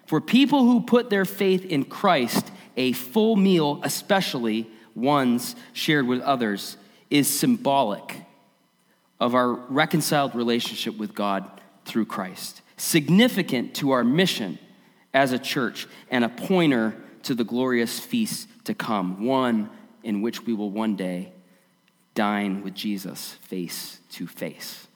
For 0.06 0.22
people 0.22 0.64
who 0.64 0.82
put 0.82 1.10
their 1.10 1.26
faith 1.26 1.66
in 1.66 1.86
Christ, 1.86 2.52
a 2.78 2.92
full 2.92 3.36
meal, 3.36 3.80
especially 3.84 4.70
ones 4.94 5.56
shared 5.74 6.08
with 6.08 6.22
others, 6.22 6.78
is 7.10 7.28
symbolic 7.28 8.22
of 9.20 9.34
our 9.34 9.54
reconciled 9.54 10.36
relationship 10.36 10.98
with 10.98 11.16
God 11.16 11.50
through 11.86 12.06
Christ, 12.06 12.62
significant 12.78 13.76
to 13.76 13.92
our 13.92 14.04
mission 14.04 14.60
as 15.16 15.32
a 15.32 15.40
church 15.40 15.88
and 16.12 16.24
a 16.24 16.30
pointer 16.30 16.94
to 17.24 17.34
the 17.34 17.46
glorious 17.46 18.00
feast 18.00 18.48
to 18.66 18.76
come, 18.76 19.26
one 19.26 19.70
in 20.04 20.22
which 20.22 20.46
we 20.46 20.54
will 20.54 20.70
one 20.70 20.96
day 20.96 21.32
dine 22.14 22.62
with 22.62 22.76
Jesus 22.76 23.34
face 23.42 24.00
to 24.12 24.28
face. 24.28 24.88